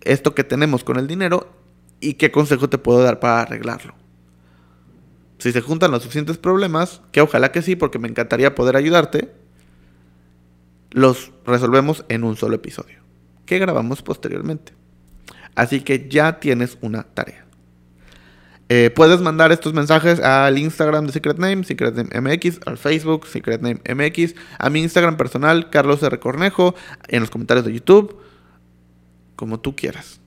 esto 0.00 0.34
que 0.34 0.42
tenemos 0.42 0.84
con 0.84 0.98
el 0.98 1.06
dinero 1.06 1.52
y 2.00 2.14
qué 2.14 2.30
consejo 2.30 2.70
te 2.70 2.78
puedo 2.78 3.02
dar 3.02 3.20
para 3.20 3.42
arreglarlo. 3.42 3.94
Si 5.36 5.52
se 5.52 5.60
juntan 5.60 5.90
los 5.90 6.02
suficientes 6.04 6.38
problemas, 6.38 7.02
que 7.12 7.20
ojalá 7.20 7.52
que 7.52 7.60
sí, 7.60 7.76
porque 7.76 7.98
me 7.98 8.08
encantaría 8.08 8.54
poder 8.54 8.74
ayudarte, 8.74 9.30
los 10.92 11.30
resolvemos 11.44 12.06
en 12.08 12.24
un 12.24 12.36
solo 12.38 12.56
episodio, 12.56 13.00
que 13.44 13.58
grabamos 13.58 14.00
posteriormente. 14.00 14.72
Así 15.56 15.82
que 15.82 16.08
ya 16.08 16.40
tienes 16.40 16.78
una 16.80 17.02
tarea. 17.02 17.43
Eh, 18.68 18.90
puedes 18.94 19.20
mandar 19.20 19.52
estos 19.52 19.74
mensajes 19.74 20.20
al 20.20 20.56
Instagram 20.58 21.06
de 21.06 21.12
Secret 21.12 21.38
Name, 21.38 21.64
Secret 21.64 21.94
MX, 21.96 22.60
al 22.66 22.78
Facebook, 22.78 23.26
Secret 23.26 23.60
Name 23.60 23.80
MX, 23.88 24.34
a 24.58 24.70
mi 24.70 24.80
Instagram 24.82 25.16
personal, 25.16 25.68
Carlos 25.68 26.02
R. 26.02 26.18
Cornejo, 26.18 26.74
en 27.08 27.20
los 27.20 27.30
comentarios 27.30 27.66
de 27.66 27.74
YouTube, 27.74 28.16
como 29.36 29.60
tú 29.60 29.76
quieras. 29.76 30.20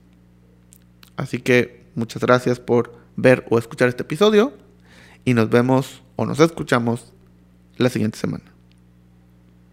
Así 1.16 1.40
que 1.40 1.84
muchas 1.96 2.22
gracias 2.22 2.60
por 2.60 2.92
ver 3.16 3.44
o 3.50 3.58
escuchar 3.58 3.88
este 3.88 4.04
episodio 4.04 4.52
y 5.24 5.34
nos 5.34 5.50
vemos 5.50 6.02
o 6.14 6.24
nos 6.24 6.38
escuchamos 6.38 7.12
la 7.76 7.88
siguiente 7.88 8.18
semana. 8.18 8.44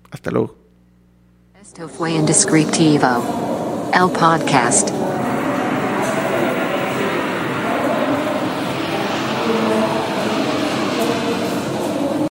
Hasta 0.09 0.31
luego. 0.31 0.57
Esto 1.61 1.87
fue 1.87 2.13
Indescriptivo, 2.13 3.91
el 3.93 4.09
podcast. 4.11 4.89